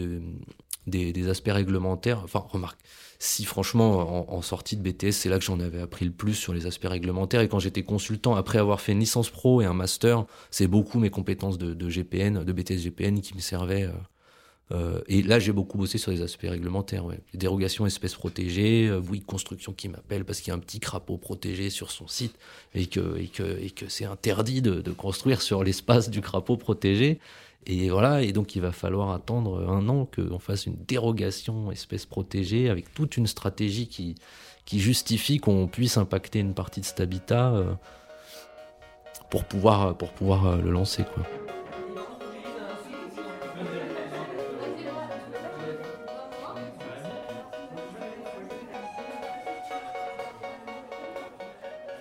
des, 0.88 1.30
aspects 1.30 1.52
réglementaires. 1.52 2.22
Enfin, 2.24 2.46
remarque, 2.48 2.80
si 3.20 3.44
franchement, 3.44 4.34
en, 4.34 4.42
sortie 4.42 4.78
de 4.78 4.90
BTS, 4.90 5.12
c'est 5.12 5.28
là 5.28 5.38
que 5.38 5.44
j'en 5.44 5.60
avais 5.60 5.82
appris 5.82 6.06
le 6.06 6.12
plus 6.12 6.36
sur 6.36 6.54
les 6.54 6.66
aspects 6.68 6.88
réglementaires. 6.88 7.42
Et 7.42 7.50
quand 7.50 7.60
j'étais 7.60 7.84
consultant, 7.84 8.36
après 8.36 8.60
avoir 8.60 8.80
fait 8.80 8.94
une 8.94 9.02
licence 9.02 9.30
pro 9.30 9.62
et 9.62 9.66
un 9.66 9.74
master, 9.74 10.24
c'est 10.52 10.68
beaucoup 10.68 11.00
mes 11.00 11.10
compétences 11.10 11.58
de, 11.58 11.74
de, 11.74 11.90
GPN, 11.90 12.46
de 12.46 12.54
BTS 12.54 12.78
GPN 12.78 13.20
qui 13.20 13.36
me 13.36 13.42
servaient. 13.42 13.90
Euh, 14.72 15.02
et 15.08 15.22
là, 15.24 15.40
j'ai 15.40 15.54
beaucoup 15.54 15.78
bossé 15.78 15.98
sur 15.98 16.12
les 16.12 16.22
aspects 16.22 16.48
réglementaires. 16.48 17.06
Ouais. 17.06 17.20
Les 17.34 17.40
dérogations 17.40 17.86
espèces 17.86 18.16
protégées, 18.16 18.88
euh, 18.88 19.02
oui, 19.10 19.22
construction 19.22 19.72
qui 19.74 19.88
m'appelle 19.88 20.26
parce 20.26 20.42
qu'il 20.42 20.50
y 20.50 20.52
a 20.52 20.56
un 20.56 20.60
petit 20.60 20.80
crapaud 20.80 21.18
protégé 21.18 21.70
sur 21.70 21.92
son 21.92 22.08
site 22.08 22.36
et 22.76 22.88
que, 22.88 23.18
c'est 23.88 24.06
interdit 24.06 24.62
de, 24.62 24.92
construire 24.92 25.42
sur 25.42 25.64
l'espace 25.64 26.10
du 26.10 26.22
crapaud 26.22 26.58
protégé. 26.58 27.20
Et 27.66 27.90
voilà, 27.90 28.22
et 28.22 28.32
donc 28.32 28.56
il 28.56 28.62
va 28.62 28.72
falloir 28.72 29.12
attendre 29.12 29.68
un 29.68 29.90
an 29.90 30.06
qu'on 30.06 30.40
fasse 30.40 30.66
une 30.66 30.78
dérogation 30.88 31.70
espèce 31.72 32.06
protégée 32.06 32.70
avec 32.70 32.94
toute 32.94 33.18
une 33.18 33.28
stratégie 33.28 33.88
qui, 33.88 34.16
justifie 34.80 35.40
qu'on 35.40 35.68
puisse 35.68 35.98
impacter 35.98 36.40
une 36.40 36.54
partie 36.54 36.82
de 36.82 36.86
cet 36.86 37.00
habitat 37.02 37.54
euh, 37.54 37.74
pour 39.30 39.44
pouvoir, 39.44 39.96
le 40.58 40.72
lancer. 40.72 41.04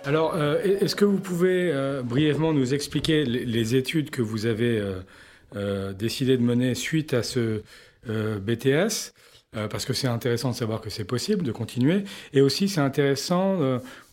Alors, 0.07 0.35
euh, 0.35 0.61
est-ce 0.63 0.95
que 0.95 1.03
vous 1.03 1.19
pouvez 1.19 1.69
euh, 1.69 2.01
brièvement 2.01 2.53
nous 2.53 2.73
expliquer 2.73 3.25
les, 3.25 3.75
études 3.75 4.09
que 4.09 4.21
vous 4.21 4.45
avez 4.45 4.81
euh, 5.57 5.91
décidé 5.91 6.37
de 6.37 6.43
mener 6.43 6.75
suite 6.75 7.13
à 7.13 7.23
ce 7.23 7.61
BTS 8.07 9.11
parce 9.69 9.85
que 9.85 9.91
c'est 9.91 10.07
intéressant 10.07 10.51
de 10.51 10.55
savoir 10.55 10.79
que 10.79 10.89
c'est 10.89 11.03
possible 11.03 11.43
de 11.43 11.51
continuer. 11.51 12.05
Et 12.31 12.39
aussi, 12.39 12.69
c'est 12.69 12.79
intéressant 12.79 13.59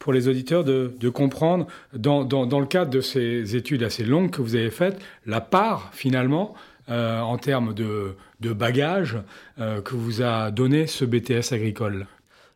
pour 0.01 0.13
les 0.13 0.27
auditeurs 0.27 0.65
de, 0.65 1.09
comprendre, 1.11 1.69
dans, 1.93 2.25
le 2.25 2.67
cadre 2.67 2.91
de 2.91 3.01
ces 3.01 3.55
études 3.55 3.85
assez 3.85 4.05
longues 4.05 4.31
que 4.31 4.43
vous 4.43 4.57
avez 4.57 4.71
faites, 4.71 4.99
la 5.27 5.41
part, 5.41 5.91
finalement, 5.93 6.55
en 6.89 7.37
termes 7.37 7.75
de, 7.75 8.15
de 8.41 8.53
bagages 8.53 9.19
que 9.59 9.95
vous 9.95 10.23
a 10.23 10.51
donné 10.51 10.87
ce 10.87 11.05
BTS 11.05 11.53
agricole. 11.53 12.07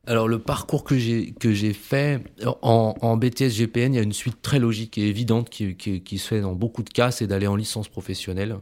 Alors 0.08 0.26
le 0.26 0.38
parcours 0.38 0.84
que 0.84 0.96
j'ai 0.96 1.32
que 1.32 1.52
j'ai 1.52 1.74
fait 1.74 2.22
en, 2.62 3.16
BTS 3.18 3.50
GPN, 3.50 3.92
il 3.92 3.96
y 3.96 3.98
a 3.98 4.02
une 4.02 4.14
suite 4.14 4.40
très 4.40 4.58
logique 4.58 4.96
et 4.96 5.06
évidente 5.06 5.50
qui, 5.50 5.76
qui, 5.76 6.18
se 6.18 6.28
fait 6.28 6.40
dans 6.40 6.54
beaucoup 6.54 6.82
de 6.82 6.88
cas, 6.88 7.10
c'est 7.10 7.26
d'aller 7.26 7.46
en 7.46 7.56
licence 7.56 7.88
professionnelle. 7.88 8.56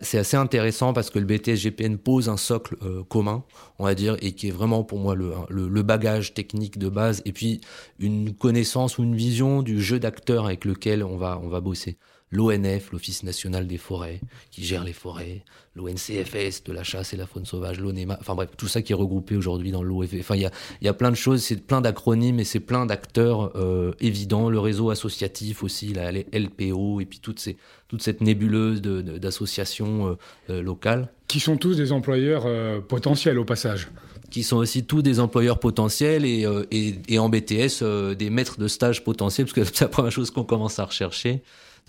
C'est 0.00 0.16
assez 0.16 0.38
intéressant 0.38 0.94
parce 0.94 1.10
que 1.10 1.18
le 1.18 1.26
BTS 1.26 1.56
GPN 1.56 1.98
pose 1.98 2.30
un 2.30 2.38
socle 2.38 2.76
euh, 2.82 3.02
commun, 3.04 3.44
on 3.78 3.84
va 3.84 3.94
dire, 3.94 4.16
et 4.22 4.32
qui 4.32 4.48
est 4.48 4.52
vraiment 4.52 4.84
pour 4.84 4.98
moi 4.98 5.14
le, 5.14 5.32
le, 5.50 5.68
le, 5.68 5.82
bagage 5.82 6.32
technique 6.32 6.78
de 6.78 6.88
base, 6.88 7.20
et 7.26 7.32
puis 7.32 7.60
une 7.98 8.34
connaissance 8.34 8.96
ou 8.96 9.02
une 9.02 9.16
vision 9.16 9.60
du 9.60 9.82
jeu 9.82 9.98
d'acteur 9.98 10.46
avec 10.46 10.64
lequel 10.64 11.04
on 11.04 11.18
va 11.18 11.38
on 11.42 11.48
va 11.48 11.60
bosser 11.60 11.98
l'ONF, 12.32 12.90
l'Office 12.90 13.22
national 13.22 13.66
des 13.66 13.78
forêts, 13.78 14.20
qui 14.50 14.64
gère 14.64 14.82
les 14.82 14.92
forêts, 14.92 15.42
l'ONCFS 15.76 16.64
de 16.64 16.72
la 16.72 16.82
chasse 16.82 17.12
et 17.12 17.16
la 17.16 17.26
faune 17.26 17.44
sauvage, 17.44 17.78
l'ONEMA, 17.78 18.16
enfin 18.20 18.34
bref, 18.34 18.50
tout 18.56 18.66
ça 18.66 18.82
qui 18.82 18.92
est 18.92 18.96
regroupé 18.96 19.36
aujourd'hui 19.36 19.70
dans 19.70 19.82
l'OFF. 19.82 20.14
Enfin, 20.20 20.34
il 20.34 20.42
y 20.42 20.46
a, 20.46 20.50
y 20.82 20.88
a, 20.88 20.94
plein 20.94 21.10
de 21.10 21.16
choses, 21.16 21.42
c'est 21.42 21.64
plein 21.64 21.80
d'acronymes 21.80 22.40
et 22.40 22.44
c'est 22.44 22.60
plein 22.60 22.86
d'acteurs 22.86 23.52
euh, 23.54 23.92
évidents, 24.00 24.50
le 24.50 24.58
réseau 24.58 24.90
associatif 24.90 25.62
aussi, 25.62 25.92
la 25.92 26.10
LPO, 26.10 27.00
et 27.00 27.04
puis 27.04 27.20
toute, 27.20 27.38
ces, 27.38 27.56
toute 27.86 28.02
cette 28.02 28.20
nébuleuse 28.20 28.82
d'associations 28.82 30.08
euh, 30.08 30.14
euh, 30.50 30.62
locales. 30.62 31.12
Qui 31.28 31.40
sont 31.40 31.56
tous 31.56 31.76
des 31.76 31.92
employeurs 31.92 32.46
potentiels 32.86 33.38
au 33.38 33.44
passage 33.44 33.88
qui 34.28 34.42
sont 34.42 34.56
aussi 34.56 34.84
tous 34.84 35.02
des 35.02 35.20
employeurs 35.20 35.60
potentiels 35.60 36.24
et, 36.24 36.44
et, 36.72 36.98
et 37.08 37.18
en 37.20 37.28
BTS 37.28 37.84
des 38.18 38.28
maîtres 38.28 38.58
de 38.58 38.66
stage 38.66 39.04
potentiels, 39.04 39.46
parce 39.46 39.54
que 39.54 39.64
c'est 39.72 39.84
la 39.84 39.88
première 39.88 40.10
chose 40.10 40.32
qu'on 40.32 40.42
commence 40.42 40.80
à 40.80 40.84
rechercher 40.84 41.42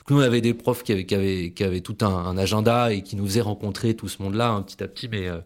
nous, 0.10 0.18
on 0.18 0.22
avait 0.22 0.42
des 0.42 0.54
profs 0.54 0.84
qui 0.84 0.94
avaient, 0.94 1.06
qui 1.06 1.16
avaient, 1.16 1.52
qui 1.52 1.64
avaient 1.64 1.82
tout 1.82 1.98
un, 2.02 2.38
agenda 2.38 2.94
et 2.94 3.02
qui 3.02 3.16
nous 3.16 3.26
faisaient 3.26 3.42
rencontrer 3.42 3.96
tout 3.96 4.08
ce 4.08 4.22
monde-là 4.22 4.52
un 4.52 4.62
petit 4.62 4.82
à 4.84 4.88
petit, 4.88 5.08
mais 5.10 5.28
euh, 5.28 5.40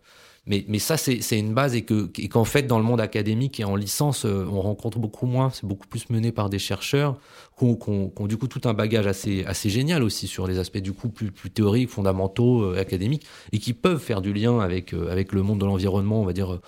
mais, 0.47 0.65
mais 0.67 0.79
ça, 0.79 0.97
c'est 0.97 1.37
une 1.37 1.53
base 1.53 1.75
et 1.75 1.83
que 1.83 2.09
et 2.17 2.27
qu'en 2.27 2.45
fait, 2.45 2.63
dans 2.63 2.79
le 2.79 2.83
monde 2.83 2.99
académique 2.99 3.59
et 3.59 3.63
en 3.63 3.75
licence, 3.75 4.25
euh, 4.25 4.47
on 4.51 4.59
rencontre 4.59 4.97
beaucoup 4.97 5.27
moins. 5.27 5.51
C'est 5.51 5.67
beaucoup 5.67 5.87
plus 5.87 6.09
mené 6.09 6.31
par 6.31 6.49
des 6.49 6.57
chercheurs 6.57 7.15
qui 7.59 7.65
ont, 7.65 8.27
du 8.27 8.37
coup 8.37 8.47
tout 8.47 8.61
un 8.67 8.73
bagage 8.73 9.05
assez, 9.05 9.43
assez 9.45 9.69
génial 9.69 10.01
aussi 10.01 10.25
sur 10.25 10.47
les 10.47 10.57
aspects 10.57 10.79
du 10.79 10.93
coup 10.93 11.09
plus, 11.09 11.31
plus 11.31 11.51
théoriques, 11.51 11.89
fondamentaux, 11.89 12.63
euh, 12.63 12.79
académiques, 12.79 13.25
et 13.51 13.59
qui 13.59 13.73
peuvent 13.73 14.01
faire 14.01 14.21
du 14.21 14.33
lien 14.33 14.59
avec, 14.59 14.93
avec 14.93 15.31
le 15.31 15.43
monde 15.43 15.59
de 15.59 15.65
l'environnement, 15.65 16.21
on 16.21 16.25
va 16.25 16.33
dire, 16.33 16.59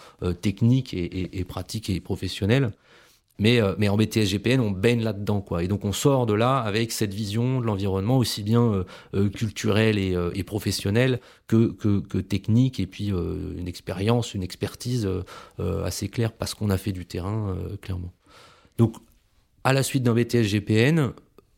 technique 0.41 0.93
et, 0.93 1.39
et, 1.39 1.43
pratique 1.43 1.89
et 1.89 1.99
professionnel. 1.99 2.71
Mais, 3.39 3.59
euh, 3.59 3.73
mais 3.77 3.89
en 3.89 3.97
BTS 3.97 4.25
GPN, 4.25 4.59
on 4.59 4.71
baigne 4.71 5.01
là-dedans, 5.01 5.41
quoi. 5.41 5.63
Et 5.63 5.67
donc 5.67 5.85
on 5.85 5.91
sort 5.91 6.25
de 6.25 6.33
là 6.33 6.59
avec 6.59 6.91
cette 6.91 7.13
vision 7.13 7.61
de 7.61 7.65
l'environnement 7.65 8.17
aussi 8.17 8.43
bien 8.43 8.61
euh, 8.61 8.83
euh, 9.15 9.29
culturelle 9.29 9.97
et, 9.97 10.15
et 10.35 10.43
professionnelle 10.43 11.19
que, 11.47 11.71
que, 11.71 11.99
que, 11.99 12.19
technique, 12.19 12.79
et 12.79 12.87
puis 12.87 13.07
une 13.07 13.67
expérience, 13.67 14.33
une 14.33 14.43
expertise 14.43 15.09
assez 15.59 16.07
claire 16.07 16.31
parce 16.31 16.53
qu'on 16.53 16.69
a 16.69 16.77
fait 16.77 16.91
du 16.91 17.05
terrain, 17.05 17.55
clairement. 17.81 18.13
Donc 18.77 18.95
à 19.63 19.73
la 19.73 19.83
suite 19.83 20.03
d'un 20.03 20.13
BTS 20.13 20.43
GPN, 20.43 21.11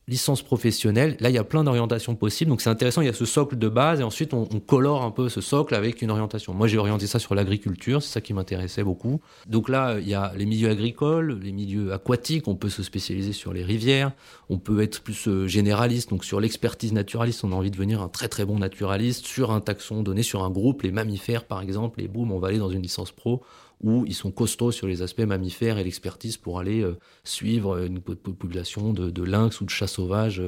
licence 0.08 0.44
professionnelle. 0.44 1.18
Là, 1.20 1.30
il 1.30 1.36
y 1.36 1.38
a 1.40 1.44
plein 1.44 1.64
d'orientations 1.64 2.16
possibles. 2.16 2.50
Donc, 2.50 2.62
c'est 2.62 2.70
intéressant. 2.70 3.02
Il 3.02 3.06
y 3.06 3.10
a 3.10 3.14
ce 3.14 3.26
socle 3.26 3.58
de 3.58 3.68
base 3.68 4.00
et 4.00 4.04
ensuite, 4.04 4.34
on, 4.34 4.46
colore 4.46 5.04
un 5.04 5.12
peu 5.12 5.30
ce 5.30 5.42
socle 5.42 5.74
avec 5.74 6.02
une 6.02 6.12
orientation. 6.12 6.54
Moi, 6.54 6.68
j'ai 6.68 6.78
orienté 6.78 7.08
ça 7.08 7.20
sur 7.20 7.34
l'agriculture. 7.36 8.04
C'est 8.04 8.14
ça 8.14 8.22
qui 8.22 8.34
m'intéressait 8.34 8.84
beaucoup. 8.84 9.20
Donc 9.48 9.70
là, 9.70 9.98
il 10.00 10.08
y 10.08 10.14
a 10.14 10.32
les 10.36 10.46
milieux 10.46 10.70
agricoles, 10.70 11.40
les 11.42 11.52
milieux 11.52 11.94
aquatiques. 11.94 12.48
On 12.48 12.56
peut 12.56 12.70
se 12.70 12.84
spécialiser 12.84 13.34
sur 13.34 13.54
les 13.54 13.64
rivières. 13.64 14.12
On 14.50 14.60
peut 14.60 14.82
être 14.82 15.02
plus 15.02 15.28
euh, 15.28 15.48
généraliste. 15.48 16.10
Donc, 16.10 16.24
sur 16.24 16.40
l'expertise 16.40 16.94
naturaliste, 16.94 17.44
on 17.44 17.52
a 17.52 17.56
envie 17.56 17.72
de 17.72 17.76
devenir 17.76 18.02
un 18.02 18.10
très, 18.10 18.28
très 18.28 18.46
bon 18.46 18.60
naturaliste 18.60 19.26
sur 19.26 19.52
un 19.52 19.62
taxon 19.62 20.04
donné 20.04 20.22
sur 20.22 20.44
un 20.44 20.52
groupe, 20.52 20.84
les 20.84 20.92
mammifères, 20.92 21.46
par 21.46 21.62
exemple. 21.62 22.02
Et 22.02 22.08
boum, 22.08 22.32
on 22.32 22.40
va 22.40 22.50
aller 22.50 22.60
dans 22.60 22.70
une 22.70 22.82
licence 22.82 23.12
pro 23.12 23.42
où 23.86 24.04
ils 24.06 24.14
sont 24.14 24.32
costauds 24.32 24.72
sur 24.72 24.88
les 24.88 25.02
aspects 25.02 25.22
mammifères 25.22 25.78
et 25.78 25.84
l'expertise 25.84 26.36
pour 26.36 26.60
aller 26.60 26.82
euh, 26.82 26.98
suivre 27.24 27.82
une 27.82 28.02
population 28.02 28.92
de, 28.92 29.24
lynx 29.24 29.62
ou 29.62 29.66
de 29.66 29.70
chats 29.70 29.88
sauvages 29.88 30.42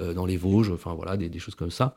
euh, 0.00 0.14
dans 0.14 0.26
les 0.26 0.36
Vosges, 0.36 0.70
enfin 0.70 0.94
voilà, 0.94 1.16
des, 1.16 1.38
choses 1.38 1.54
comme 1.54 1.70
ça. 1.70 1.96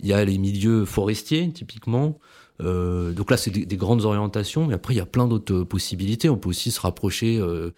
Il 0.00 0.06
y 0.06 0.12
a 0.12 0.22
les 0.24 0.38
milieux 0.38 0.84
forestiers, 0.84 1.50
typiquement. 1.52 2.18
donc 2.60 3.30
là, 3.30 3.36
c'est 3.36 3.50
des, 3.50 3.76
grandes 3.76 4.04
orientations, 4.04 4.66
mais 4.66 4.74
après, 4.74 4.94
il 4.94 4.98
y 4.98 5.00
a 5.00 5.06
plein 5.06 5.26
d'autres 5.26 5.62
possibilités. 5.62 6.28
On 6.28 6.36
peut 6.36 6.50
aussi 6.50 6.70
se 6.70 6.80
rapprocher 6.80 7.38
de, 7.38 7.72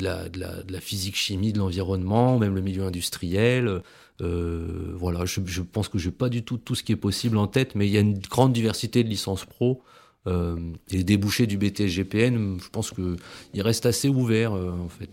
la, 0.00 0.28
de, 0.28 0.72
la, 0.72 0.80
physique-chimie 0.80 1.52
de 1.52 1.58
l'environnement, 1.58 2.38
même 2.38 2.54
le 2.54 2.60
milieu 2.60 2.84
industriel. 2.84 3.82
Euh, 4.20 4.92
voilà, 4.94 5.24
je, 5.24 5.40
je, 5.44 5.62
pense 5.62 5.88
que 5.88 5.98
j'ai 5.98 6.10
pas 6.10 6.28
du 6.28 6.42
tout 6.42 6.58
tout 6.58 6.74
ce 6.74 6.82
qui 6.82 6.92
est 6.92 6.96
possible 6.96 7.36
en 7.36 7.46
tête, 7.46 7.74
mais 7.74 7.86
il 7.86 7.92
y 7.92 7.96
a 7.96 8.00
une 8.00 8.18
grande 8.18 8.52
diversité 8.52 9.04
de 9.04 9.08
licences 9.08 9.44
pro. 9.44 9.82
Euh, 10.26 10.56
les 10.90 11.04
débouchés 11.04 11.46
du 11.46 11.56
BTS-GPN, 11.56 12.58
je 12.60 12.68
pense 12.70 12.90
qu'il 12.90 13.62
reste 13.62 13.86
assez 13.86 14.08
ouvert 14.08 14.52
euh, 14.52 14.72
en 14.72 14.88
fait. 14.88 15.08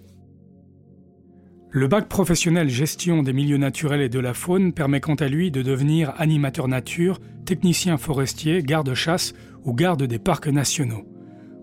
Le 1.70 1.88
bac 1.88 2.08
professionnel 2.08 2.70
gestion 2.70 3.22
des 3.22 3.34
milieux 3.34 3.58
naturels 3.58 4.02
et 4.02 4.10
de 4.10 4.20
la 4.20 4.34
faune 4.34 4.74
permet 4.74 5.02
quant 5.02 5.15
à 5.15 5.28
lui 5.28 5.52
de 5.52 5.62
devenir 5.62 6.13
animateur 6.18 6.68
nature, 6.68 7.20
technicien 7.46 7.98
forestier, 7.98 8.63
garde-chasse 8.63 9.34
ou 9.63 9.74
garde 9.74 10.04
des 10.04 10.20
parcs 10.20 10.48
nationaux. 10.48 11.06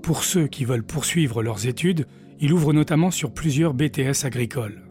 Pour 0.03 0.23
ceux 0.23 0.49
qui 0.49 0.65
veulent 0.65 0.85
poursuivre 0.85 1.43
leurs 1.43 1.67
études, 1.67 2.07
il 2.41 2.53
ouvre 2.53 2.73
notamment 2.73 3.11
sur 3.11 3.33
plusieurs 3.33 3.73
BTS 3.73 4.25
agricoles. 4.25 4.83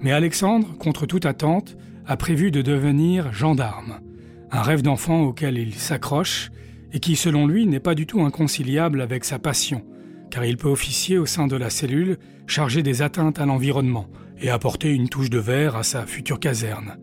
Mais 0.00 0.12
Alexandre, 0.12 0.76
contre 0.78 1.04
toute 1.04 1.26
attente, 1.26 1.76
a 2.06 2.16
prévu 2.16 2.50
de 2.50 2.62
devenir 2.62 3.32
gendarme, 3.32 4.00
un 4.50 4.62
rêve 4.62 4.82
d'enfant 4.82 5.22
auquel 5.22 5.58
il 5.58 5.74
s'accroche 5.74 6.50
et 6.92 7.00
qui, 7.00 7.16
selon 7.16 7.46
lui, 7.46 7.66
n'est 7.66 7.80
pas 7.80 7.94
du 7.94 8.06
tout 8.06 8.22
inconciliable 8.22 9.00
avec 9.00 9.24
sa 9.24 9.38
passion, 9.38 9.84
car 10.30 10.44
il 10.44 10.56
peut 10.56 10.68
officier 10.68 11.18
au 11.18 11.26
sein 11.26 11.46
de 11.46 11.56
la 11.56 11.70
cellule 11.70 12.18
chargée 12.46 12.82
des 12.82 13.02
atteintes 13.02 13.38
à 13.38 13.46
l'environnement 13.46 14.08
et 14.40 14.50
apporter 14.50 14.92
une 14.92 15.08
touche 15.08 15.30
de 15.30 15.38
verre 15.38 15.76
à 15.76 15.82
sa 15.82 16.06
future 16.06 16.40
caserne. 16.40 16.98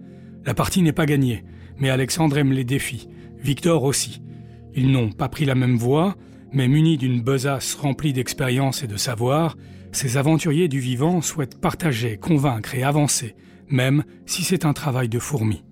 La 0.46 0.54
partie 0.54 0.82
n'est 0.82 0.94
pas 0.94 1.06
gagnée, 1.06 1.44
mais 1.78 1.90
Alexandre 1.90 2.38
aime 2.38 2.52
les 2.52 2.64
défis, 2.64 3.10
Victor 3.42 3.84
aussi. 3.84 4.22
Ils 4.76 4.92
n'ont 4.92 5.12
pas 5.12 5.30
pris 5.30 5.46
la 5.46 5.56
même 5.56 5.78
voie, 5.78 6.16
mais 6.52 6.68
munis 6.68 6.98
d'une 6.98 7.22
besace 7.22 7.76
remplie 7.76 8.14
d'expérience 8.14 8.84
et 8.84 8.88
de 8.88 8.98
savoir, 8.98 9.56
ces 9.92 10.18
aventuriers 10.18 10.68
du 10.68 10.80
vivant 10.80 11.22
souhaitent 11.22 11.60
partager, 11.60 12.18
convaincre 12.18 12.76
et 12.76 12.84
avancer, 12.84 13.36
même 13.70 14.04
si 14.26 14.44
c'est 14.44 14.66
un 14.66 14.74
travail 14.74 15.10
de 15.10 15.20
fourmi. 15.20 15.64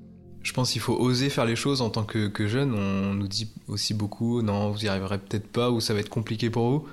Je 0.47 0.53
pense 0.53 0.71
qu'il 0.71 0.79
faut 0.79 0.93
oser 0.93 1.29
faire 1.29 1.43
les 1.43 1.57
choses 1.57 1.81
en 1.81 1.89
tant 1.89 2.05
que, 2.05 2.47
jeune. 2.47 2.73
On 2.73 3.13
nous 3.13 3.27
dit 3.27 3.49
aussi 3.67 3.93
beaucoup, 3.93 4.41
non, 4.41 4.71
vous 4.71 4.85
y 4.85 4.87
arriverez 4.87 5.17
peut-être 5.17 5.45
pas 5.45 5.71
ou 5.71 5.81
ça 5.81 5.93
va 5.93 5.99
être 5.99 6.07
compliqué 6.07 6.49
pour 6.49 6.69
vous. 6.69 6.87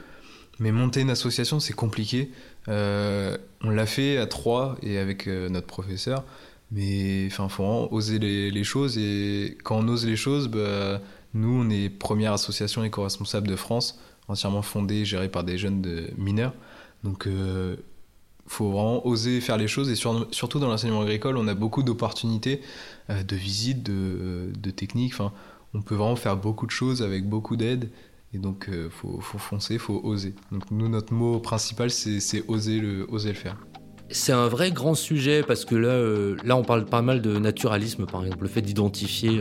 Mais 0.58 0.72
monter 0.72 1.02
une 1.02 1.10
association, 1.10 1.60
c'est 1.60 1.72
compliqué. 1.72 2.32
Euh, 2.66 3.38
on 3.60 3.70
l'a 3.70 3.86
fait 3.86 4.16
à 4.16 4.26
trois 4.26 4.76
et 4.82 4.98
avec 4.98 5.28
euh, 5.28 5.48
notre 5.50 5.68
professeur. 5.68 6.24
Mais 6.72 7.28
enfin, 7.30 7.48
faut 7.48 7.86
oser 7.92 8.18
les, 8.18 8.64
choses. 8.64 8.98
Et 8.98 9.56
quand 9.62 9.78
on 9.78 9.86
ose 9.86 10.04
les 10.04 10.16
choses, 10.16 10.48
bah, 10.48 11.00
nous, 11.32 11.64
on 11.64 11.70
est 11.70 11.90
première 11.90 12.32
association 12.32 12.82
éco-responsable 12.82 13.46
de 13.46 13.54
France, 13.54 14.00
entièrement 14.26 14.62
fondée, 14.62 15.04
gérée 15.04 15.28
par 15.28 15.44
des 15.44 15.58
jeunes 15.58 15.80
de 15.80 16.10
mineurs. 16.18 16.54
Donc, 17.04 17.28
euh, 17.28 17.76
faut 18.46 18.70
vraiment 18.70 19.06
oser 19.06 19.40
faire 19.40 19.56
les 19.56 19.68
choses 19.68 19.90
et 19.90 19.94
surtout 19.94 20.58
dans 20.58 20.68
l'enseignement 20.68 21.02
agricole, 21.02 21.36
on 21.36 21.48
a 21.48 21.54
beaucoup 21.54 21.82
d'opportunités 21.82 22.60
euh, 23.10 23.22
de 23.22 23.36
visites, 23.36 23.82
de, 23.82 24.52
de 24.58 24.70
techniques. 24.70 25.14
Enfin, 25.14 25.32
on 25.72 25.82
peut 25.82 25.94
vraiment 25.94 26.16
faire 26.16 26.36
beaucoup 26.36 26.66
de 26.66 26.70
choses 26.70 27.02
avec 27.02 27.28
beaucoup 27.28 27.56
d'aide. 27.56 27.90
Et 28.32 28.38
donc, 28.38 28.66
il 28.68 28.74
euh, 28.74 28.90
faut, 28.90 29.20
faut, 29.20 29.38
foncer, 29.38 29.78
faut 29.78 30.00
oser. 30.04 30.34
Donc, 30.52 30.70
nous, 30.70 30.88
notre 30.88 31.12
mot 31.12 31.38
principal, 31.38 31.90
c'est 31.90 32.44
oser 32.48 32.80
le, 32.80 33.06
faire. 33.32 33.56
C'est 34.10 34.32
un 34.32 34.48
vrai 34.48 34.70
grand 34.70 34.94
sujet 34.94 35.42
parce 35.42 35.64
que 35.64 35.74
là, 35.74 35.88
euh, 35.88 36.36
là, 36.44 36.56
on 36.56 36.62
parle 36.62 36.84
pas 36.84 37.00
mal 37.00 37.22
de 37.22 37.38
naturalisme, 37.38 38.06
par 38.06 38.24
exemple, 38.24 38.42
le 38.42 38.48
fait 38.48 38.62
d'identifier 38.62 39.40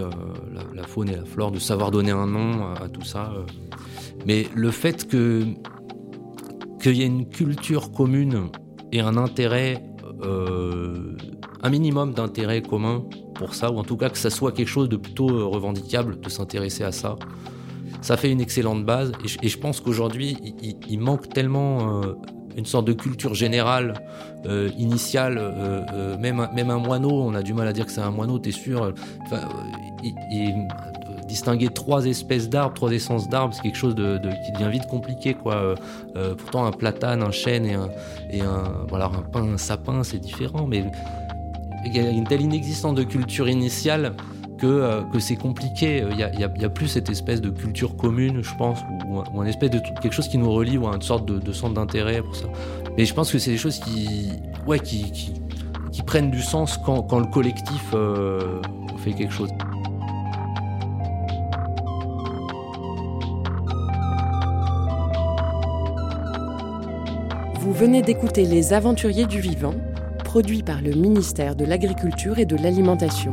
la, 0.73 0.83
faune 0.83 1.09
et 1.09 1.15
la 1.15 1.25
flore, 1.25 1.51
de 1.51 1.59
savoir 1.59 1.91
donner 1.91 2.11
un 2.11 2.27
nom 2.27 2.67
à, 2.67 2.83
à 2.83 2.89
tout 2.89 3.03
ça. 3.03 3.33
Mais 4.25 4.47
le 4.55 4.71
fait 4.71 5.07
que 5.07 5.43
qu'il 6.81 6.97
y 6.97 7.01
ait 7.01 7.07
une 7.07 7.29
culture 7.29 7.91
commune 7.91 8.49
et 8.93 9.01
un 9.01 9.17
intérêt, 9.17 9.83
euh, 10.23 11.17
un 11.63 11.69
minimum 11.69 12.13
d'intérêt 12.13 12.61
commun 12.61 13.03
pour 13.33 13.55
ça, 13.55 13.71
ou 13.71 13.79
en 13.79 13.83
tout 13.83 13.97
cas 13.97 14.09
que 14.09 14.19
ça 14.19 14.29
soit 14.29 14.51
quelque 14.51 14.67
chose 14.67 14.87
de 14.87 14.97
plutôt 14.97 15.29
euh, 15.29 15.45
revendicable 15.45 16.21
de 16.21 16.29
s'intéresser 16.29 16.83
à 16.83 16.91
ça. 16.91 17.15
Ça 18.01 18.17
fait 18.17 18.31
une 18.31 18.39
excellente 18.39 18.85
base, 18.85 19.11
et 19.23 19.47
je, 19.47 19.57
pense 19.57 19.79
qu'aujourd'hui, 19.79 20.37
il, 20.87 20.99
manque 20.99 21.29
tellement 21.29 22.03
euh, 22.03 22.13
une 22.55 22.65
sorte 22.65 22.85
de 22.85 22.93
culture 22.93 23.33
générale 23.33 23.93
initiale, 24.77 25.39
même, 26.19 26.47
même 26.53 26.69
un 26.69 26.79
moineau, 26.79 27.23
on 27.23 27.33
a 27.33 27.41
du 27.41 27.53
mal 27.53 27.65
à 27.65 27.71
dire 27.71 27.85
que 27.85 27.93
c'est 27.93 28.01
un 28.01 28.11
moineau, 28.11 28.39
t'es 28.39 28.51
sûr. 28.51 28.93
Distinguer 31.33 31.69
trois 31.69 32.05
espèces 32.05 32.47
d'arbres, 32.47 32.75
trois 32.75 32.91
essences 32.91 33.27
d'arbres, 33.27 33.55
c'est 33.55 33.63
quelque 33.63 33.77
chose 33.77 33.95
qui 33.95 34.51
devient 34.51 34.69
vite 34.69 34.85
compliqué. 34.85 35.35
Euh, 35.47 35.75
euh, 36.15 36.35
pourtant, 36.35 36.65
un 36.65 36.71
platane, 36.71 37.23
un 37.23 37.31
chêne 37.31 37.65
et 38.29 38.41
un, 38.41 39.57
sapin, 39.57 40.03
c'est 40.03 40.19
différent. 40.19 40.67
Mais 40.67 40.85
il 41.85 41.95
y 41.95 41.99
a 41.99 42.07
une 42.11 42.25
telle 42.25 42.41
inexistence 42.41 42.93
de 42.93 43.03
culture 43.03 43.49
initiale 43.49 44.13
que, 44.59 44.67
euh, 44.67 45.01
c'est 45.19 45.35
compliqué. 45.35 46.05
Il 46.11 46.17
n'y 46.17 46.43
a, 46.65 46.69
plus 46.69 46.87
cette 46.87 47.09
espèce 47.09 47.41
de 47.41 47.49
culture 47.49 47.97
commune, 47.97 48.43
je 48.43 48.55
pense, 48.55 48.77
ou, 49.09 49.23
ou, 49.33 49.41
un 49.41 49.47
espèce 49.47 49.71
de 49.71 49.79
quelque 49.79 50.13
chose 50.13 50.27
qui 50.27 50.37
nous 50.37 50.51
relie, 50.51 50.77
ou 50.77 50.85
une 50.85 51.01
sorte 51.01 51.25
de, 51.25 51.51
centre 51.51 51.73
d'intérêt 51.73 52.21
pour 52.21 52.35
ça. 52.35 52.45
Mais 52.95 53.05
je 53.05 53.13
pense 53.15 53.31
que 53.31 53.39
c'est 53.39 53.51
des 53.51 53.57
choses 53.57 53.79
qui, 53.79 54.29
prennent 56.05 56.29
du 56.29 56.41
sens 56.41 56.77
quand 56.85 57.19
le 57.19 57.25
collectif 57.25 57.95
fait 59.03 59.13
quelque 59.13 59.33
chose. 59.33 59.49
Vous 67.73 67.79
venez 67.79 68.03
d'écouter 68.03 68.45
Les 68.45 68.71
Aventuriers 68.71 69.25
du 69.25 69.39
Vivant, 69.39 69.73
produit 70.23 70.61
par 70.61 70.83
le 70.83 70.91
ministère 70.91 71.55
de 71.55 71.65
l'Agriculture 71.65 72.37
et 72.37 72.45
de 72.45 72.55
l'Alimentation. 72.55 73.31